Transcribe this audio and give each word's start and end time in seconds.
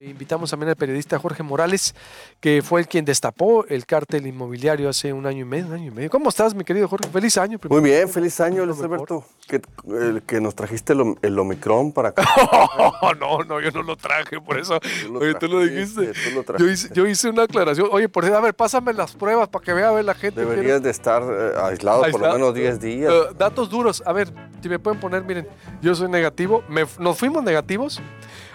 Invitamos 0.00 0.50
también 0.50 0.68
al 0.68 0.76
periodista 0.76 1.18
Jorge 1.18 1.42
Morales, 1.42 1.94
que 2.40 2.60
fue 2.60 2.80
el 2.80 2.86
quien 2.86 3.06
destapó 3.06 3.64
el 3.66 3.86
cártel 3.86 4.26
inmobiliario 4.26 4.90
hace 4.90 5.10
un 5.14 5.24
año 5.24 5.40
y 5.40 5.44
medio, 5.46 5.68
un 5.68 5.72
año 5.72 5.86
y 5.86 5.90
medio. 5.90 6.10
¿Cómo 6.10 6.28
estás, 6.28 6.54
mi 6.54 6.64
querido 6.64 6.86
Jorge? 6.86 7.08
Feliz 7.08 7.38
año. 7.38 7.58
Muy 7.70 7.80
bien, 7.80 8.06
feliz 8.06 8.38
año, 8.40 8.66
Luis 8.66 8.78
Alberto. 8.82 9.24
Que, 9.48 9.62
el, 9.86 10.22
que 10.22 10.38
nos 10.38 10.54
trajiste 10.54 10.92
el, 10.92 11.14
el 11.22 11.38
Omicron 11.38 11.92
para 11.92 12.10
acá. 12.10 12.24
no, 13.18 13.42
no, 13.44 13.58
yo 13.58 13.70
no 13.70 13.82
lo 13.82 13.96
traje, 13.96 14.38
por 14.38 14.58
eso. 14.58 14.78
Oye, 15.18 15.32
tú 15.36 15.48
lo 15.48 15.60
dijiste. 15.60 16.12
yo, 16.58 16.68
hice, 16.68 16.90
yo, 16.92 17.06
hice, 17.06 17.30
una 17.30 17.44
aclaración. 17.44 17.88
Oye, 17.90 18.10
por 18.10 18.26
a 18.26 18.40
ver, 18.40 18.52
pásame 18.52 18.92
las 18.92 19.16
pruebas 19.16 19.48
para 19.48 19.64
que 19.64 19.72
vea 19.72 19.88
a 19.88 19.92
ver 19.92 20.04
la 20.04 20.14
gente. 20.14 20.44
Deberías 20.44 20.82
de 20.82 20.90
estar 20.90 21.22
eh, 21.22 21.52
aislado, 21.62 22.02
por 22.10 22.20
lo 22.20 22.32
menos 22.34 22.54
10 22.54 22.80
días. 22.80 23.10
Uh, 23.10 23.34
datos 23.34 23.70
duros. 23.70 24.02
A 24.04 24.12
ver, 24.12 24.30
si 24.60 24.68
me 24.68 24.78
pueden 24.78 25.00
poner, 25.00 25.24
miren, 25.24 25.48
yo 25.80 25.94
soy 25.94 26.10
negativo. 26.10 26.62
Me, 26.68 26.84
nos 26.98 27.16
fuimos 27.16 27.42
negativos. 27.42 28.02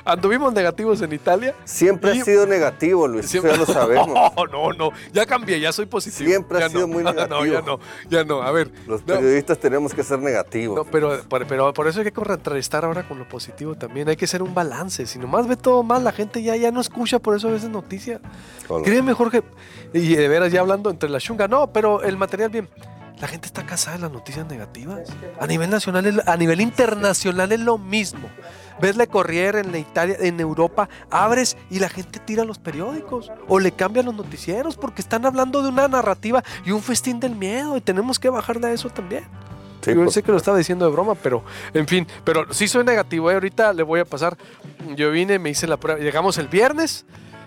Anduvimos 0.03 0.53
negativos 0.53 1.01
en 1.01 1.13
Italia. 1.13 1.55
Siempre 1.63 2.11
ha 2.11 2.23
sido 2.23 2.45
negativo, 2.45 3.07
Luis. 3.07 3.27
Siempre, 3.27 3.51
ya 3.51 3.57
lo 3.57 3.65
sabemos. 3.71 4.07
No, 4.07 4.45
no, 4.47 4.73
no. 4.73 4.91
Ya 5.13 5.25
cambié, 5.25 5.59
ya 5.59 5.71
soy 5.71 5.85
positivo. 5.85 6.29
Siempre 6.29 6.63
ha 6.63 6.69
sido 6.69 6.87
muy 6.87 7.03
negativo. 7.03 7.21
No, 7.31 7.45
ya 7.45 7.61
no, 7.61 7.79
ya 8.09 8.23
no. 8.23 8.41
A 8.41 8.51
ver. 8.51 8.71
Los 8.87 9.03
periodistas 9.03 9.57
tenemos 9.57 9.93
que 9.93 10.03
ser 10.03 10.19
negativos. 10.19 10.75
No, 10.75 10.83
pero, 10.83 11.21
pero, 11.47 11.73
por 11.73 11.87
eso 11.87 11.99
hay 11.99 12.05
que 12.05 12.11
contrarrestar 12.11 12.83
ahora 12.83 13.07
con 13.07 13.19
lo 13.19 13.27
positivo 13.27 13.75
también. 13.75 14.09
Hay 14.09 14.17
que 14.17 14.25
hacer 14.25 14.41
un 14.43 14.53
balance. 14.53 15.05
Si 15.05 15.17
nomás 15.17 15.47
ve 15.47 15.55
todo 15.55 15.81
mal, 15.83 16.03
la 16.03 16.11
gente 16.11 16.41
ya, 16.41 16.55
ya 16.55 16.71
no 16.71 16.81
escucha, 16.81 17.19
por 17.19 17.35
eso 17.35 17.47
a 17.47 17.51
veces 17.51 17.69
noticia. 17.69 18.19
Créeme, 18.83 19.13
Jorge. 19.13 19.43
Y 19.93 20.15
de 20.15 20.27
veras, 20.27 20.51
ya 20.51 20.61
hablando 20.61 20.89
entre 20.89 21.09
la 21.09 21.19
chunga. 21.19 21.47
No, 21.47 21.71
pero 21.71 22.01
el 22.01 22.17
material 22.17 22.49
bien. 22.49 22.69
La 23.21 23.27
gente 23.27 23.45
está 23.45 23.63
cansada 23.65 23.97
de 23.97 24.01
las 24.01 24.11
noticias 24.11 24.47
negativas. 24.47 25.09
A 25.39 25.45
nivel 25.45 25.69
nacional, 25.69 26.23
a 26.25 26.37
nivel 26.37 26.59
internacional 26.59 27.51
es 27.51 27.59
lo 27.59 27.77
mismo. 27.77 28.29
Ves 28.81 28.97
la 28.97 29.07
Corriere 29.07 29.59
en 29.59 29.71
la 29.71 29.77
Italia, 29.77 30.15
en 30.19 30.39
Europa, 30.39 30.89
abres 31.09 31.55
y 31.69 31.79
la 31.79 31.89
gente 31.89 32.19
tira 32.19 32.43
los 32.43 32.57
periódicos 32.57 33.31
o 33.47 33.59
le 33.59 33.71
cambian 33.71 34.05
los 34.07 34.15
noticieros 34.15 34.75
porque 34.75 35.01
están 35.01 35.25
hablando 35.25 35.61
de 35.61 35.69
una 35.69 35.87
narrativa 35.87 36.43
y 36.65 36.71
un 36.71 36.81
festín 36.81 37.19
del 37.19 37.35
miedo 37.35 37.77
y 37.77 37.81
tenemos 37.81 38.19
que 38.19 38.29
bajarle 38.29 38.67
a 38.67 38.71
eso 38.71 38.89
también. 38.89 39.23
Yo 39.85 40.11
sé 40.11 40.21
que 40.21 40.31
lo 40.31 40.37
estaba 40.37 40.57
diciendo 40.57 40.85
de 40.85 40.91
broma, 40.91 41.15
pero 41.15 41.43
en 41.73 41.87
fin, 41.87 42.07
pero 42.23 42.53
sí 42.53 42.67
soy 42.67 42.83
negativo. 42.83 43.31
¿eh? 43.31 43.33
Ahorita 43.33 43.73
le 43.73 43.83
voy 43.83 43.99
a 43.99 44.05
pasar. 44.05 44.37
Yo 44.95 45.11
vine, 45.11 45.39
me 45.39 45.49
hice 45.49 45.67
la 45.67 45.77
prueba. 45.77 45.99
Llegamos 45.99 46.37
el 46.37 46.47
viernes. 46.47 47.05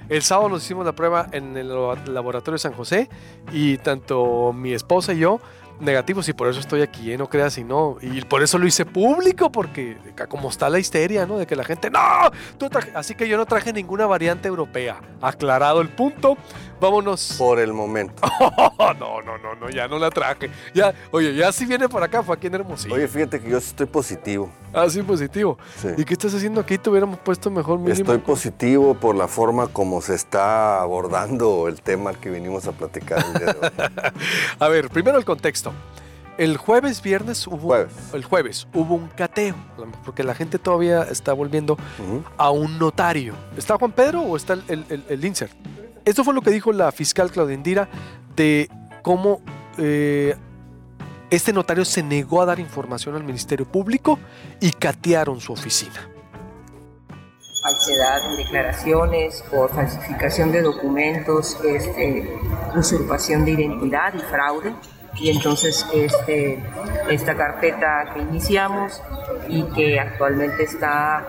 El 0.09 0.23
sábado 0.23 0.51
nos 0.51 0.63
hicimos 0.65 0.85
la 0.85 0.93
prueba 0.93 1.29
en 1.33 1.57
el 1.57 1.69
laboratorio 1.69 2.55
de 2.55 2.59
San 2.59 2.75
José 2.75 3.09
y 3.53 3.79
tanto 3.79 4.53
mi 4.53 4.75
esposa 4.75 5.15
y 5.15 5.19
yo 5.19 5.41
negativos 5.81 6.29
y 6.29 6.33
por 6.33 6.49
eso 6.49 6.61
estoy 6.61 6.83
aquí, 6.83 7.13
¿eh? 7.13 7.19
no 7.19 7.29
creas 7.29 7.59
y 7.59 7.65
no. 7.65 7.97
Y 8.01 8.23
por 8.23 8.43
eso 8.43 8.59
lo 8.59 8.67
hice 8.67 8.85
público, 8.85 9.51
porque 9.51 9.97
como 10.29 10.49
está 10.49 10.69
la 10.69 10.79
histeria, 10.79 11.27
¿no? 11.27 11.39
De 11.39 11.47
que 11.47 11.57
la 11.57 11.65
gente, 11.65 11.91
no, 11.91 12.01
tú 12.59 12.69
así 12.95 13.15
que 13.15 13.29
yo 13.29 13.37
no 13.37 13.47
traje 13.47 13.73
ninguna 13.73 14.07
variante 14.07 14.49
europea. 14.49 15.01
Aclarado 15.21 15.81
el 15.81 15.89
punto, 15.89 16.37
vámonos. 16.81 17.35
Por 17.39 17.59
el 17.59 17.73
momento. 17.73 18.23
no, 18.99 19.23
no, 19.23 19.39
no, 19.39 19.55
no, 19.55 19.71
ya 19.71 19.89
no 19.89 19.99
la 19.99 20.11
traje. 20.11 20.51
Ya, 20.75 20.95
oye, 21.11 21.35
ya 21.35 21.53
si 21.53 21.67
viene 21.67 21.89
por 21.89 22.03
acá, 22.03 22.23
fue 22.23 22.37
aquí 22.37 22.47
en 22.47 22.55
Hermosillo. 22.55 22.95
Oye, 22.95 23.09
fíjate 23.09 23.41
que 23.41 23.51
yo 23.51 23.59
estoy 23.59 23.87
positivo. 23.87 24.51
Ah, 24.73 24.91
sí, 24.91 25.03
positivo. 25.03 25.57
¿Y 25.97 26.05
qué 26.05 26.15
estás 26.15 26.35
haciendo 26.35 26.61
aquí? 26.61 26.79
Te 26.79 26.91
hubiéramos 26.91 27.19
puesto 27.21 27.49
mejor 27.51 27.79
mínimo. 27.79 27.95
Estoy 27.95 28.19
positivo 28.19 28.95
por 28.95 29.15
la 29.15 29.29
forma 29.29 29.69
como 29.69 30.01
se 30.01 30.15
está 30.15 30.81
abordando 30.81 31.69
el 31.69 31.81
tema 31.81 32.11
al 32.11 32.19
que 32.19 32.31
vinimos 32.31 32.67
a 32.67 32.73
platicar 32.73 33.25
el 33.25 33.35
día 33.35 33.53
de 33.53 33.59
hoy. 33.61 34.13
a 34.59 34.69
ver, 34.69 34.91
primero 34.91 35.17
el 35.17 35.25
contexto. 35.25 35.64
El 36.37 36.57
jueves, 36.57 37.01
viernes 37.01 37.47
hubo 37.47 37.77
el 37.77 38.25
jueves 38.25 38.67
hubo 38.75 38.97
un 38.97 39.07
cateo, 39.07 39.55
porque 40.05 40.25
la 40.25 40.35
gente 40.35 40.59
todavía 40.59 41.03
está 41.05 41.33
volviendo 41.33 41.79
a 42.37 42.51
un 42.51 42.77
notario. 42.79 43.35
¿Está 43.57 43.79
Juan 43.79 43.93
Pedro 43.93 44.23
o 44.23 44.37
está 44.37 44.55
el, 44.55 44.85
el, 44.89 45.05
el, 45.09 45.25
insert? 45.25 45.53
Esto 46.05 46.25
fue 46.25 46.35
lo 46.35 46.43
que 46.43 46.51
dijo 46.51 46.73
la 46.73 46.91
fiscal 46.91 47.31
Claudia 47.31 47.55
Indira 47.55 47.89
de 48.35 48.69
cómo 49.03 49.43
eh, 49.79 50.35
este 51.31 51.53
notario 51.53 51.85
se 51.85 52.03
negó 52.03 52.43
a 52.43 52.47
dar 52.47 52.59
información 52.59 53.15
al 53.15 53.23
Ministerio 53.23 53.67
Público 53.67 54.19
y 54.61 54.73
catearon 54.73 55.41
su 55.41 55.53
oficina. 55.53 56.09
Falsedad 57.63 58.31
en 58.31 58.37
declaraciones, 58.37 59.43
por 59.51 59.71
falsificación 59.71 60.51
de 60.53 60.63
documentos, 60.63 61.59
este, 61.65 62.39
usurpación 62.77 63.45
de 63.45 63.53
identidad 63.53 64.13
y 64.15 64.19
fraude 64.19 64.75
y 65.17 65.31
entonces 65.31 65.87
este, 65.93 66.63
esta 67.11 67.35
carpeta 67.35 68.13
que 68.13 68.21
iniciamos 68.21 69.03
y 69.49 69.63
que 69.65 70.01
actualmente 70.01 70.65
está 70.65 71.25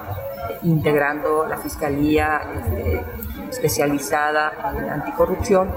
integrando 0.63 1.45
la 1.45 1.57
Fiscalía 1.57 2.41
este, 2.55 3.03
especializada 3.49 4.73
en 4.77 4.89
anticorrupción, 4.89 5.69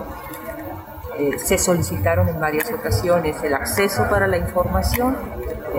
eh, 1.19 1.39
se 1.39 1.59
solicitaron 1.59 2.29
en 2.29 2.41
varias 2.41 2.71
ocasiones 2.71 3.43
el 3.43 3.55
acceso 3.55 4.09
para 4.09 4.27
la 4.27 4.39
información 4.39 5.17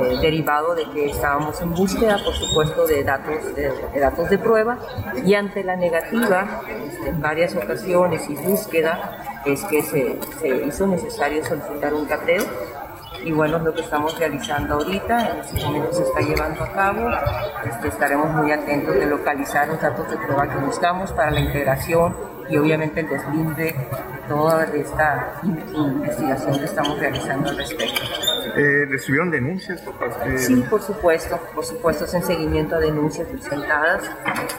eh, 0.05 0.17
derivado 0.21 0.75
de 0.75 0.85
que 0.91 1.09
estábamos 1.09 1.61
en 1.61 1.73
búsqueda, 1.73 2.17
por 2.23 2.33
supuesto, 2.33 2.85
de 2.85 3.03
datos 3.03 3.55
de, 3.55 3.71
datos 3.99 4.29
de 4.29 4.37
prueba. 4.37 4.77
Y 5.25 5.33
ante 5.33 5.63
la 5.63 5.75
negativa 5.75 6.61
este, 6.67 7.09
en 7.09 7.21
varias 7.21 7.55
ocasiones 7.55 8.29
y 8.29 8.35
búsqueda 8.35 9.41
es 9.45 9.63
que 9.65 9.81
se, 9.81 10.19
se 10.39 10.47
hizo 10.65 10.87
necesario 10.87 11.43
solicitar 11.45 11.93
un 11.93 12.05
cateo. 12.05 12.43
Y 13.23 13.31
bueno, 13.31 13.57
es 13.57 13.63
lo 13.63 13.73
que 13.73 13.81
estamos 13.81 14.17
realizando 14.17 14.75
ahorita, 14.75 15.31
en 15.31 15.39
este 15.39 15.65
momento 15.65 15.91
se 15.91 16.03
está 16.03 16.21
llevando 16.21 16.63
a 16.63 16.71
cabo, 16.71 17.09
este, 17.65 17.89
estaremos 17.89 18.29
muy 18.31 18.49
atentos 18.51 18.95
de 18.95 19.05
localizar 19.07 19.67
los 19.67 19.81
datos 19.81 20.09
de 20.09 20.15
prueba 20.15 20.47
que 20.47 20.57
buscamos 20.59 21.11
para 21.11 21.29
la 21.29 21.41
integración 21.41 22.15
y 22.49 22.57
obviamente 22.57 23.01
el 23.01 23.09
deslinde 23.09 23.63
de 23.63 23.75
toda 24.27 24.63
esta 24.63 25.33
investigación 25.43 26.59
que 26.59 26.65
estamos 26.65 26.99
realizando 26.99 27.49
al 27.49 27.57
respecto. 27.57 28.28
Eh, 28.55 28.85
¿Recibieron 28.89 29.31
denuncias 29.31 29.81
por 29.81 29.95
Sí, 30.37 30.63
por 30.69 30.81
supuesto, 30.81 31.37
por 31.53 31.65
supuesto, 31.65 32.05
es 32.05 32.13
en 32.13 32.23
seguimiento 32.23 32.75
a 32.75 32.79
denuncias 32.79 33.27
presentadas 33.27 34.03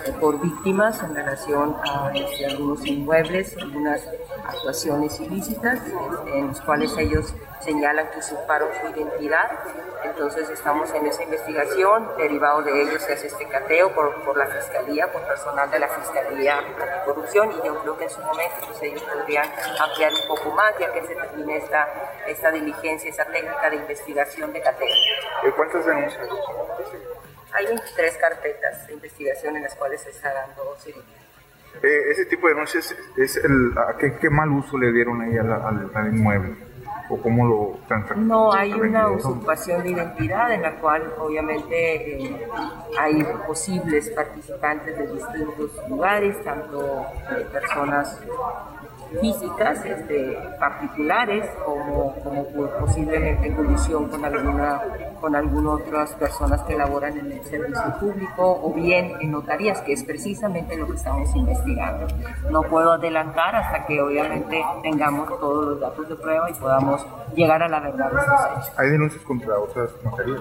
eh, 0.06 0.12
por 0.20 0.40
víctimas 0.40 1.02
en 1.02 1.14
relación 1.14 1.76
a 1.82 2.10
este, 2.14 2.46
algunos 2.46 2.84
inmuebles, 2.86 3.56
algunas 3.56 4.02
actuaciones 4.44 5.18
ilícitas 5.20 5.80
en 6.34 6.48
los 6.48 6.60
cuales 6.60 6.96
ellos 6.98 7.34
señalan 7.60 8.08
que 8.10 8.18
usurparon 8.18 8.68
su 8.80 8.98
identidad. 8.98 9.50
Entonces 10.02 10.48
estamos 10.48 10.92
en 10.94 11.06
esa 11.06 11.22
investigación, 11.22 12.08
derivado 12.16 12.62
de 12.62 12.82
ello 12.82 12.98
se 12.98 13.12
hace 13.12 13.26
este 13.26 13.46
cateo 13.46 13.94
por, 13.94 14.14
por 14.24 14.36
la 14.36 14.46
Fiscalía, 14.46 15.12
por 15.12 15.22
personal 15.22 15.70
de 15.70 15.78
la 15.78 15.88
Fiscalía 15.88 16.58
Anticorrupción 16.58 17.52
y 17.52 17.66
yo 17.66 17.78
creo 17.80 17.98
que 17.98 18.04
en 18.04 18.10
su 18.10 18.20
momento 18.22 18.56
pues, 18.66 18.82
ellos 18.82 19.02
podrían 19.02 19.46
ampliar 19.78 20.10
un 20.12 20.28
poco 20.28 20.54
más 20.54 20.72
ya 20.78 20.90
que 20.92 21.02
se 21.06 21.14
termine 21.14 21.58
esta, 21.58 21.86
esta 22.26 22.50
diligencia, 22.50 23.10
esa 23.10 23.26
técnica 23.26 23.68
de 23.68 23.76
investigación 23.80 24.52
de 24.52 24.60
cateo. 24.60 24.88
¿Cuántas 25.56 25.86
denuncias? 25.86 26.28
Hay 27.52 27.66
23 27.66 28.16
carpetas 28.16 28.86
de 28.86 28.94
investigación 28.94 29.56
en 29.56 29.62
las 29.64 29.74
cuales 29.74 30.00
se 30.00 30.10
está 30.10 30.32
dando 30.32 30.76
seguimiento. 30.78 31.20
Eh, 31.82 32.10
ese 32.10 32.26
tipo 32.26 32.46
de 32.46 32.54
denuncias, 32.54 32.94
es 33.16 33.36
el, 33.36 33.74
qué, 33.98 34.16
qué, 34.16 34.30
mal 34.30 34.50
uso 34.50 34.76
le 34.76 34.92
dieron 34.92 35.20
ahí 35.20 35.36
al, 35.38 35.90
al 35.94 36.06
inmueble? 36.08 36.70
o 37.10 37.20
cómo 37.20 37.46
lo 37.46 38.16
No, 38.16 38.52
hay 38.52 38.72
una 38.72 39.08
usurpación 39.10 39.82
de 39.82 39.90
identidad 39.90 40.52
en 40.52 40.62
la 40.62 40.76
cual 40.76 41.12
obviamente 41.18 42.24
eh, 42.24 42.48
hay 42.98 43.24
posibles 43.46 44.10
participantes 44.10 44.96
de 44.96 45.06
distintos 45.14 45.88
lugares, 45.88 46.42
tanto 46.44 47.04
eh, 47.36 47.46
personas 47.52 48.20
físicas, 49.20 49.84
este, 49.84 50.38
particulares, 50.58 51.46
como, 51.64 52.14
como 52.22 52.44
posiblemente 52.80 53.48
en 53.48 53.54
colisión 53.54 54.08
con 54.08 54.24
alguna 54.24 54.80
con 55.20 55.36
algunas 55.36 55.82
otras 55.82 56.14
personas 56.14 56.62
que 56.62 56.76
laboran 56.76 57.16
en 57.18 57.32
el 57.32 57.44
servicio 57.44 57.94
público 58.00 58.60
o 58.62 58.72
bien 58.72 59.12
en 59.20 59.30
notarías, 59.30 59.80
que 59.82 59.92
es 59.92 60.02
precisamente 60.02 60.76
lo 60.76 60.86
que 60.86 60.94
estamos 60.94 61.34
investigando. 61.36 62.06
No 62.50 62.62
puedo 62.62 62.92
adelantar 62.92 63.54
hasta 63.54 63.86
que 63.86 64.00
obviamente 64.00 64.64
tengamos 64.82 65.28
todos 65.28 65.66
los 65.66 65.80
datos 65.80 66.08
de 66.08 66.16
prueba 66.16 66.50
y 66.50 66.54
podamos 66.54 67.06
llegar 67.34 67.62
a 67.62 67.68
la 67.68 67.80
verdad 67.80 68.10
de 68.10 68.18
estos 68.18 68.40
hechos. 68.52 68.78
¿Hay 68.78 68.90
denuncias 68.90 69.22
contra 69.22 69.58
otras 69.58 69.90
notarías? 70.02 70.40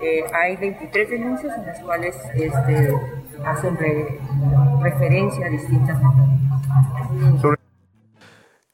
Eh, 0.00 0.24
hay 0.32 0.56
23 0.56 1.10
denuncias 1.10 1.58
en 1.58 1.66
las 1.66 1.80
cuales 1.80 2.16
este, 2.34 2.94
hacen 3.44 3.78
referencia 4.82 5.46
a 5.46 5.50
distintas 5.50 6.00
notarías. 6.02 6.45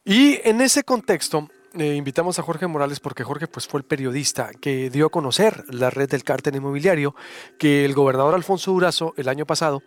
Y 0.05 0.41
en 0.43 0.61
ese 0.61 0.83
contexto, 0.83 1.49
eh, 1.75 1.95
invitamos 1.95 2.39
a 2.39 2.43
Jorge 2.43 2.67
Morales 2.67 3.01
porque 3.01 3.25
Jorge 3.25 3.47
pues, 3.47 3.67
fue 3.67 3.81
el 3.81 3.87
periodista 3.87 4.51
que 4.61 4.91
dio 4.91 5.07
a 5.07 5.11
conocer 5.11 5.65
la 5.71 5.89
red 5.89 6.11
del 6.11 6.23
cártel 6.23 6.57
inmobiliario 6.57 7.15
que 7.59 7.87
el 7.87 7.95
gobernador 7.95 8.35
Alfonso 8.35 8.73
Durazo 8.73 9.15
el 9.17 9.29
año 9.29 9.47
pasado 9.47 9.83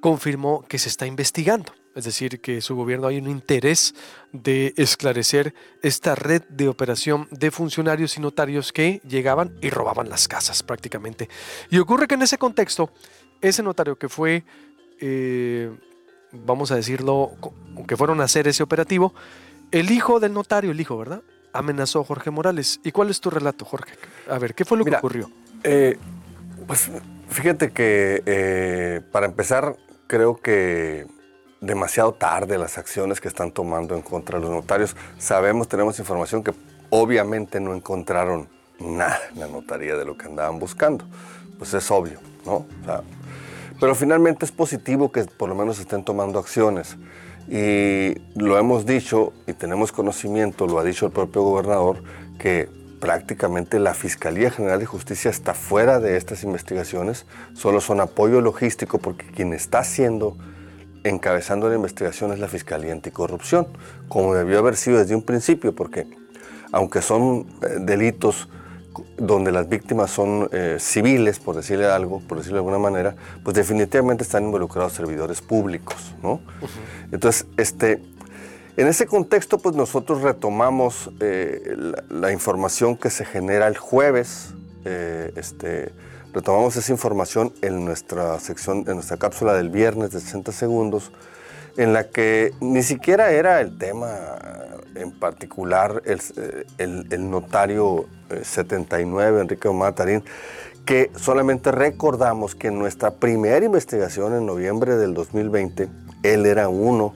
confirmó 0.00 0.62
que 0.68 0.78
se 0.78 0.90
está 0.90 1.06
investigando. 1.06 1.72
Es 1.94 2.04
decir, 2.04 2.40
que 2.40 2.60
su 2.60 2.74
gobierno 2.74 3.06
hay 3.06 3.18
un 3.18 3.28
interés 3.28 3.94
de 4.32 4.74
esclarecer 4.76 5.54
esta 5.82 6.14
red 6.14 6.42
de 6.48 6.68
operación 6.68 7.28
de 7.30 7.50
funcionarios 7.50 8.16
y 8.18 8.20
notarios 8.20 8.72
que 8.72 9.00
llegaban 9.06 9.56
y 9.62 9.70
robaban 9.70 10.08
las 10.08 10.28
casas 10.28 10.62
prácticamente. 10.62 11.28
Y 11.70 11.78
ocurre 11.78 12.08
que 12.08 12.14
en 12.14 12.22
ese 12.22 12.36
contexto, 12.36 12.90
ese 13.40 13.62
notario 13.62 13.96
que 13.96 14.08
fue 14.08 14.44
eh, 15.00 15.70
vamos 16.32 16.70
a 16.72 16.76
decirlo, 16.76 17.32
que 17.86 17.96
fueron 17.96 18.20
a 18.20 18.24
hacer 18.24 18.48
ese 18.48 18.62
operativo, 18.62 19.14
el 19.70 19.90
hijo 19.90 20.20
del 20.20 20.32
notario, 20.32 20.70
el 20.70 20.80
hijo, 20.80 20.96
¿verdad? 20.98 21.22
Amenazó 21.52 22.00
a 22.00 22.04
Jorge 22.04 22.30
Morales. 22.30 22.80
¿Y 22.84 22.92
cuál 22.92 23.10
es 23.10 23.20
tu 23.20 23.30
relato, 23.30 23.64
Jorge? 23.64 23.94
A 24.30 24.38
ver, 24.38 24.54
¿qué 24.54 24.64
fue 24.64 24.78
lo 24.78 24.84
que 24.84 24.94
ocurrió? 24.94 25.30
Eh, 25.64 25.98
pues 26.66 26.90
fíjate 27.28 27.70
que 27.70 28.22
eh, 28.26 29.00
para 29.12 29.26
empezar, 29.26 29.76
creo 30.06 30.36
que 30.36 31.06
demasiado 31.60 32.12
tarde 32.12 32.58
las 32.58 32.76
acciones 32.76 33.20
que 33.20 33.28
están 33.28 33.52
tomando 33.52 33.94
en 33.94 34.02
contra 34.02 34.38
de 34.38 34.44
los 34.44 34.50
notarios. 34.50 34.96
Sabemos, 35.18 35.68
tenemos 35.68 35.98
información 35.98 36.42
que 36.42 36.52
obviamente 36.90 37.60
no 37.60 37.74
encontraron 37.74 38.48
nada 38.80 39.20
en 39.32 39.40
la 39.40 39.46
notaría 39.46 39.96
de 39.96 40.04
lo 40.04 40.16
que 40.16 40.26
andaban 40.26 40.58
buscando. 40.58 41.06
Pues 41.58 41.72
es 41.72 41.90
obvio, 41.90 42.18
¿no? 42.44 42.66
Pero 43.82 43.96
finalmente 43.96 44.44
es 44.44 44.52
positivo 44.52 45.10
que 45.10 45.24
por 45.24 45.48
lo 45.48 45.56
menos 45.56 45.80
estén 45.80 46.04
tomando 46.04 46.38
acciones. 46.38 46.96
Y 47.48 48.14
lo 48.36 48.56
hemos 48.56 48.86
dicho 48.86 49.32
y 49.48 49.54
tenemos 49.54 49.90
conocimiento, 49.90 50.68
lo 50.68 50.78
ha 50.78 50.84
dicho 50.84 51.06
el 51.06 51.10
propio 51.10 51.42
gobernador, 51.42 52.00
que 52.38 52.68
prácticamente 53.00 53.80
la 53.80 53.92
Fiscalía 53.94 54.52
General 54.52 54.78
de 54.78 54.86
Justicia 54.86 55.32
está 55.32 55.52
fuera 55.52 55.98
de 55.98 56.16
estas 56.16 56.44
investigaciones, 56.44 57.26
solo 57.54 57.80
son 57.80 57.98
apoyo 57.98 58.40
logístico 58.40 58.98
porque 58.98 59.26
quien 59.26 59.52
está 59.52 59.80
haciendo, 59.80 60.36
encabezando 61.02 61.68
la 61.68 61.74
investigación 61.74 62.32
es 62.32 62.38
la 62.38 62.46
Fiscalía 62.46 62.92
Anticorrupción, 62.92 63.66
como 64.06 64.32
debió 64.36 64.60
haber 64.60 64.76
sido 64.76 64.98
desde 64.98 65.16
un 65.16 65.22
principio, 65.22 65.74
porque 65.74 66.06
aunque 66.70 67.02
son 67.02 67.48
eh, 67.62 67.78
delitos 67.80 68.48
donde 69.16 69.52
las 69.52 69.68
víctimas 69.68 70.10
son 70.10 70.48
eh, 70.52 70.76
civiles, 70.78 71.38
por 71.38 71.56
decirle 71.56 71.86
algo, 71.86 72.20
por 72.20 72.38
decirlo 72.38 72.56
de 72.56 72.60
alguna 72.60 72.78
manera, 72.78 73.14
pues 73.44 73.54
definitivamente 73.54 74.24
están 74.24 74.44
involucrados 74.44 74.92
servidores 74.92 75.40
públicos, 75.40 76.14
¿no? 76.22 76.40
Entonces, 77.10 77.46
este, 77.56 78.02
en 78.76 78.88
ese 78.88 79.06
contexto, 79.06 79.58
pues 79.58 79.76
nosotros 79.76 80.22
retomamos 80.22 81.10
eh, 81.20 81.76
la, 82.08 82.32
información 82.32 82.96
que 82.96 83.10
se 83.10 83.24
genera 83.24 83.66
el 83.68 83.76
jueves, 83.76 84.54
eh, 84.84 85.32
este, 85.36 85.92
retomamos 86.32 86.76
esa 86.76 86.90
información 86.90 87.52
en 87.60 87.84
nuestra 87.84 88.40
sección, 88.40 88.84
en 88.88 88.94
nuestra 88.94 89.18
cápsula 89.18 89.54
del 89.54 89.68
viernes 89.68 90.12
de 90.12 90.20
60 90.20 90.52
segundos, 90.52 91.12
en 91.76 91.92
la 91.92 92.08
que 92.08 92.52
ni 92.60 92.82
siquiera 92.82 93.32
era 93.32 93.60
el 93.60 93.76
tema 93.76 94.38
en 94.94 95.12
particular 95.12 96.02
el, 96.06 97.30
notario 97.30 98.06
79, 98.42 99.38
eh, 99.38 99.40
Enrique 99.42 99.68
Omar 99.68 99.94
Tarín, 99.94 100.22
que 100.84 101.10
solamente 101.16 101.70
recordamos 101.70 102.54
que 102.54 102.68
en 102.68 102.78
nuestra 102.78 103.12
primera 103.12 103.64
investigación 103.64 104.34
en 104.34 104.46
noviembre 104.46 104.96
del 104.96 105.14
2020, 105.14 105.88
él 106.22 106.46
era 106.46 106.68
uno 106.68 107.14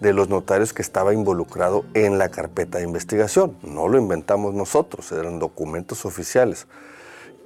de 0.00 0.12
los 0.12 0.28
notarios 0.28 0.72
que 0.72 0.82
estaba 0.82 1.12
involucrado 1.12 1.84
en 1.94 2.18
la 2.18 2.30
carpeta 2.30 2.78
de 2.78 2.84
investigación. 2.84 3.56
No 3.62 3.88
lo 3.88 3.98
inventamos 3.98 4.54
nosotros, 4.54 5.12
eran 5.12 5.38
documentos 5.38 6.04
oficiales. 6.04 6.66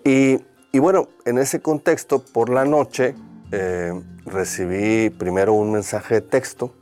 Y, 0.04 0.38
bueno, 0.78 1.08
en 1.24 1.38
ese 1.38 1.60
contexto, 1.60 2.24
por 2.24 2.50
la 2.50 2.64
noche, 2.64 3.14
eh, 3.50 3.92
recibí 4.26 5.10
primero 5.10 5.54
un 5.54 5.72
mensaje 5.72 6.16
de 6.16 6.20
texto 6.20 6.72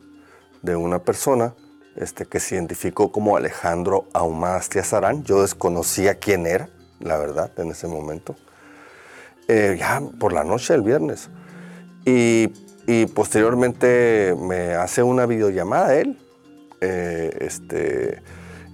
de 0.62 0.77
una 0.77 0.99
persona 0.99 1.55
este, 1.97 2.27
que 2.27 2.41
se 2.41 2.55
identificó 2.55 3.12
como 3.12 3.37
Alejandro 3.37 4.06
Ahumada 4.12 4.56
Azarán. 4.56 5.25
Yo 5.25 5.43
desconocía 5.43 6.17
quién 6.17 6.47
era, 6.47 6.69
la 7.00 7.19
verdad, 7.19 7.50
en 7.59 7.71
ese 7.71 7.87
momento. 7.87 8.35
Eh, 9.49 9.77
ya 9.79 10.00
por 10.19 10.33
la 10.33 10.44
noche 10.44 10.73
del 10.73 10.83
viernes. 10.83 11.29
Y, 12.05 12.50
posteriormente 13.15 14.37
me 14.39 14.75
hace 14.75 15.03
una 15.03 15.25
videollamada 15.25 15.94
él, 15.94 16.19
eh, 16.81 17.31
este, 17.41 18.23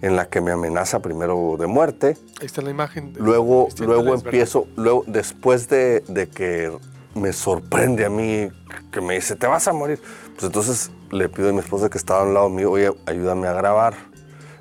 en 0.02 0.16
la 0.16 0.28
que 0.28 0.40
me 0.40 0.50
amenaza 0.50 1.00
primero 1.00 1.56
de 1.58 1.66
muerte. 1.66 2.16
Ahí 2.40 2.46
está 2.46 2.62
la 2.62 2.70
imagen. 2.70 3.12
luego 3.16 3.68
luego 3.78 4.14
empiezo, 4.14 4.66
luego, 4.76 5.04
después 5.06 5.68
de, 5.68 6.00
de 6.08 6.28
que 6.28 6.72
me 7.14 7.32
sorprende 7.32 8.06
a 8.06 8.10
mí, 8.10 8.48
que 8.90 9.00
me 9.00 9.14
dice, 9.14 9.36
te 9.36 9.46
vas 9.46 9.68
a 9.68 9.72
morir. 9.72 10.00
Pues 10.32 10.44
entonces 10.44 10.90
le 11.10 11.28
pido 11.28 11.50
a 11.50 11.52
mi 11.52 11.60
esposa 11.60 11.88
que 11.88 11.98
estaba 11.98 12.22
al 12.22 12.34
lado 12.34 12.48
mío, 12.48 12.70
oye, 12.70 12.92
ayúdame 13.06 13.46
a 13.48 13.52
grabar. 13.52 13.94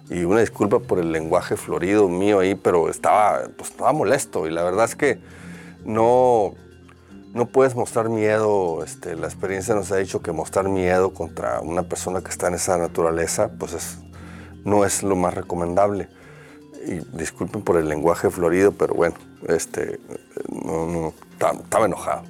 Y 0.09 0.23
una 0.23 0.39
disculpa 0.39 0.79
por 0.79 0.99
el 0.99 1.11
lenguaje 1.11 1.57
florido 1.57 2.07
mío 2.07 2.39
ahí, 2.39 2.55
pero 2.55 2.89
estaba, 2.89 3.41
pues, 3.57 3.71
estaba 3.71 3.91
molesto. 3.91 4.47
Y 4.47 4.51
la 4.51 4.63
verdad 4.63 4.85
es 4.85 4.95
que 4.95 5.19
no, 5.83 6.53
no 7.33 7.45
puedes 7.47 7.75
mostrar 7.75 8.09
miedo. 8.09 8.83
Este, 8.83 9.15
la 9.15 9.27
experiencia 9.27 9.75
nos 9.75 9.91
ha 9.91 9.97
dicho 9.97 10.21
que 10.21 10.31
mostrar 10.31 10.69
miedo 10.69 11.13
contra 11.13 11.59
una 11.59 11.83
persona 11.83 12.21
que 12.21 12.29
está 12.29 12.47
en 12.47 12.53
esa 12.53 12.77
naturaleza, 12.77 13.51
pues 13.59 13.73
es, 13.73 13.97
no 14.63 14.85
es 14.85 15.03
lo 15.03 15.17
más 15.17 15.33
recomendable. 15.33 16.07
Y 16.85 16.99
disculpen 17.17 17.61
por 17.63 17.75
el 17.75 17.89
lenguaje 17.89 18.29
florido, 18.29 18.71
pero 18.71 18.93
bueno, 18.93 19.15
este, 19.49 19.99
no, 20.49 21.13
estaba 21.63 21.85
enojado. 21.85 22.23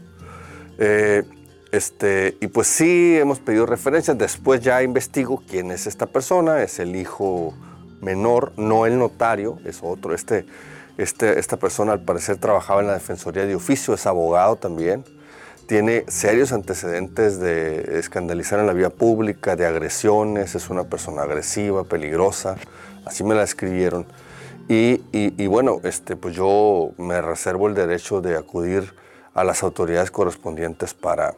Eh, 0.80 1.24
este, 1.72 2.38
y 2.40 2.48
pues 2.48 2.68
sí, 2.68 3.18
hemos 3.18 3.40
pedido 3.40 3.66
referencias. 3.66 4.18
Después 4.18 4.62
ya 4.62 4.82
investigo 4.84 5.44
quién 5.50 5.72
es 5.72 5.88
esta 5.88 6.06
persona. 6.06 6.64
Es 6.64 6.80
el 6.80 6.96
hijo 6.96 7.54
menor, 8.02 8.54
no 8.58 8.86
el 8.86 8.98
notario, 8.98 9.60
es 9.66 9.80
otro. 9.82 10.14
Este, 10.14 10.46
este, 10.98 11.40
esta 11.40 11.58
persona 11.58 11.94
al 11.94 12.02
parecer 12.02 12.38
trabajaba 12.38 12.82
en 12.82 12.88
la 12.88 12.94
Defensoría 12.94 13.46
de 13.46 13.56
Oficio, 13.56 13.94
es 13.94 14.06
abogado 14.06 14.56
también. 14.56 15.04
Tiene 15.68 16.06
serios 16.08 16.54
antecedentes 16.54 17.40
de 17.40 18.00
escandalizar 18.00 18.60
en 18.60 18.68
la 18.68 18.74
vía 18.74 18.90
pública, 18.90 19.58
de 19.58 19.66
agresiones, 19.66 20.56
es 20.56 20.70
una 20.70 20.86
persona 20.86 21.24
agresiva, 21.24 21.84
peligrosa, 21.84 22.56
así 23.06 23.26
me 23.26 23.36
la 23.36 23.44
escribieron. 23.44 24.06
Y, 24.70 25.02
y 25.12 25.48
bueno, 25.48 25.80
este, 25.84 26.16
pues 26.16 26.36
yo 26.36 26.92
me 26.98 27.22
reservo 27.22 27.68
el 27.68 27.74
derecho 27.74 28.22
de 28.22 28.38
acudir 28.38 28.94
a 29.34 29.44
las 29.44 29.62
autoridades 29.62 30.10
correspondientes 30.10 30.94
para, 30.94 31.36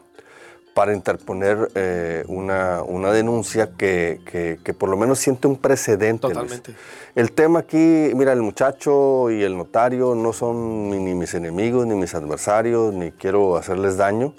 para 0.74 0.94
interponer 0.94 1.70
eh, 1.74 2.24
una, 2.28 2.82
una, 2.82 3.12
denuncia 3.12 3.70
que, 3.76 4.20
que, 4.62 4.74
por 4.74 4.88
lo 4.88 4.96
menos 4.96 5.18
siente 5.18 5.48
un 5.48 5.56
precedente. 5.56 6.28
Totalmente. 6.28 6.74
El 7.14 7.32
tema 7.32 7.60
aquí, 7.60 8.12
mira, 8.14 8.32
el 8.32 8.42
muchacho 8.42 9.30
y 9.30 9.42
el 9.42 9.56
notario 9.56 10.14
no 10.14 10.32
son 10.32 10.90
ni, 10.90 11.14
mis 11.14 11.34
enemigos, 11.34 11.86
ni 11.86 11.94
mis 11.94 12.14
adversarios, 12.14 12.94
ni 12.94 13.10
quiero 13.10 13.56
hacerles 13.56 13.96
daño, 13.96 14.34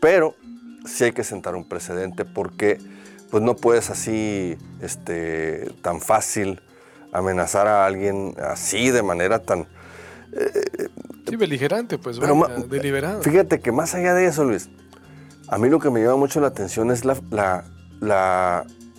pero 0.00 0.34
sí 0.86 1.04
hay 1.04 1.12
que 1.12 1.24
sentar 1.24 1.54
un 1.54 1.68
precedente 1.68 2.24
porque 2.24 2.78
pues 3.30 3.42
no 3.42 3.54
puedes 3.54 3.90
así, 3.90 4.56
este, 4.80 5.70
tan 5.82 6.00
fácil 6.00 6.60
amenazar 7.12 7.66
a 7.66 7.86
alguien 7.86 8.34
así 8.42 8.90
de 8.90 9.02
manera 9.02 9.40
tan... 9.40 9.66
Eh, 10.32 10.88
sí, 11.28 11.36
beligerante, 11.36 11.98
pues, 11.98 12.18
pero 12.18 12.46
deliberado. 12.66 13.22
Fíjate 13.22 13.60
que 13.60 13.72
más 13.72 13.94
allá 13.94 14.14
de 14.14 14.26
eso, 14.26 14.44
Luis, 14.44 14.68
a 15.50 15.58
mí 15.58 15.68
lo 15.68 15.80
que 15.80 15.90
me 15.90 16.00
llama 16.00 16.16
mucho 16.16 16.40
la 16.40 16.46
atención 16.46 16.92
es 16.92 17.02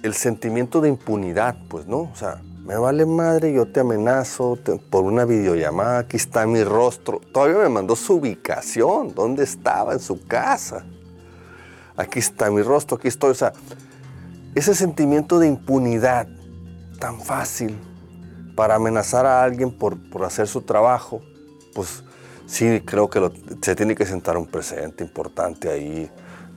el 0.04 0.14
sentimiento 0.14 0.82
de 0.82 0.90
impunidad, 0.90 1.56
pues, 1.70 1.88
¿no? 1.88 2.00
O 2.00 2.16
sea, 2.16 2.42
me 2.66 2.76
vale 2.76 3.06
madre, 3.06 3.54
yo 3.54 3.72
te 3.72 3.80
amenazo 3.80 4.60
por 4.90 5.06
una 5.06 5.24
videollamada, 5.24 6.00
aquí 6.00 6.18
está 6.18 6.46
mi 6.46 6.62
rostro. 6.66 7.22
Todavía 7.32 7.58
me 7.58 7.70
mandó 7.70 7.96
su 7.96 8.16
ubicación, 8.16 9.16
dónde 9.16 9.46
estaba, 9.46 9.94
en 9.94 10.02
su 10.02 10.28
casa. 10.28 10.86
Aquí 11.96 12.20
está 12.20 12.52
mi 12.52 12.62
rostro, 12.62 12.98
aquí 12.98 13.08
estoy. 13.08 13.32
O 13.32 13.36
sea, 13.36 13.54
ese 14.54 14.76
sentimiento 14.76 15.40
de 15.40 15.48
impunidad 15.48 16.28
tan 17.00 17.22
fácil 17.22 17.80
para 18.58 18.76
amenazar 18.76 19.26
a 19.26 19.42
alguien 19.42 19.72
por, 19.72 19.98
por 20.10 20.26
hacer 20.26 20.48
su 20.48 20.64
trabajo, 20.64 21.22
pues 21.74 22.04
sí 22.46 22.82
creo 22.86 23.10
que 23.10 23.32
se 23.62 23.74
tiene 23.74 23.96
que 23.96 24.06
sentar 24.06 24.36
un 24.36 24.48
precedente 24.48 25.02
importante 25.06 25.70
ahí 25.70 26.12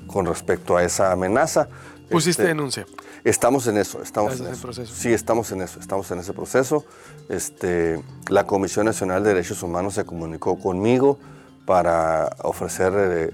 con 0.06 0.26
respecto 0.26 0.76
a 0.76 0.84
esa 0.84 1.12
amenaza. 1.12 1.68
¿Pusiste 2.11 2.42
este, 2.42 2.49
denuncia? 2.49 2.87
Estamos 3.25 3.66
en 3.66 3.78
eso, 3.78 4.02
estamos 4.02 4.38
en, 4.40 4.49
eso. 4.49 4.62
Proceso? 4.62 4.94
Sí, 4.94 5.12
estamos 5.12 5.50
en 5.52 5.62
eso, 5.62 5.80
estamos 5.80 6.11
en 6.11 6.18
ese 6.18 6.32
proceso. 6.32 6.84
Este, 7.28 8.02
la 8.28 8.44
Comisión 8.46 8.87
Nacional 8.87 9.23
de 9.23 9.30
Derechos 9.30 9.62
Humanos 9.62 9.94
se 9.94 10.04
comunicó 10.04 10.58
conmigo 10.58 11.18
para 11.64 12.37
ofrecer 12.42 12.92
eh, 12.94 13.30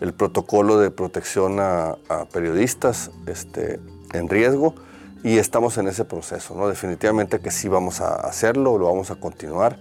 el 0.00 0.12
protocolo 0.12 0.78
de 0.78 0.90
protección 0.90 1.58
a, 1.60 1.96
periodistas 2.32 3.10
este, 3.26 3.80
en 4.12 4.28
riesgo 4.28 4.74
y 5.22 5.38
estamos 5.38 5.78
en 5.78 5.88
ese 5.88 6.04
proceso, 6.04 6.54
¿no? 6.54 6.68
Definitivamente 6.68 7.40
que 7.40 7.50
sí 7.50 7.68
vamos 7.68 8.00
a 8.00 8.14
hacerlo, 8.14 8.78
lo 8.78 8.86
vamos 8.86 9.10
a 9.10 9.16
continuar 9.16 9.78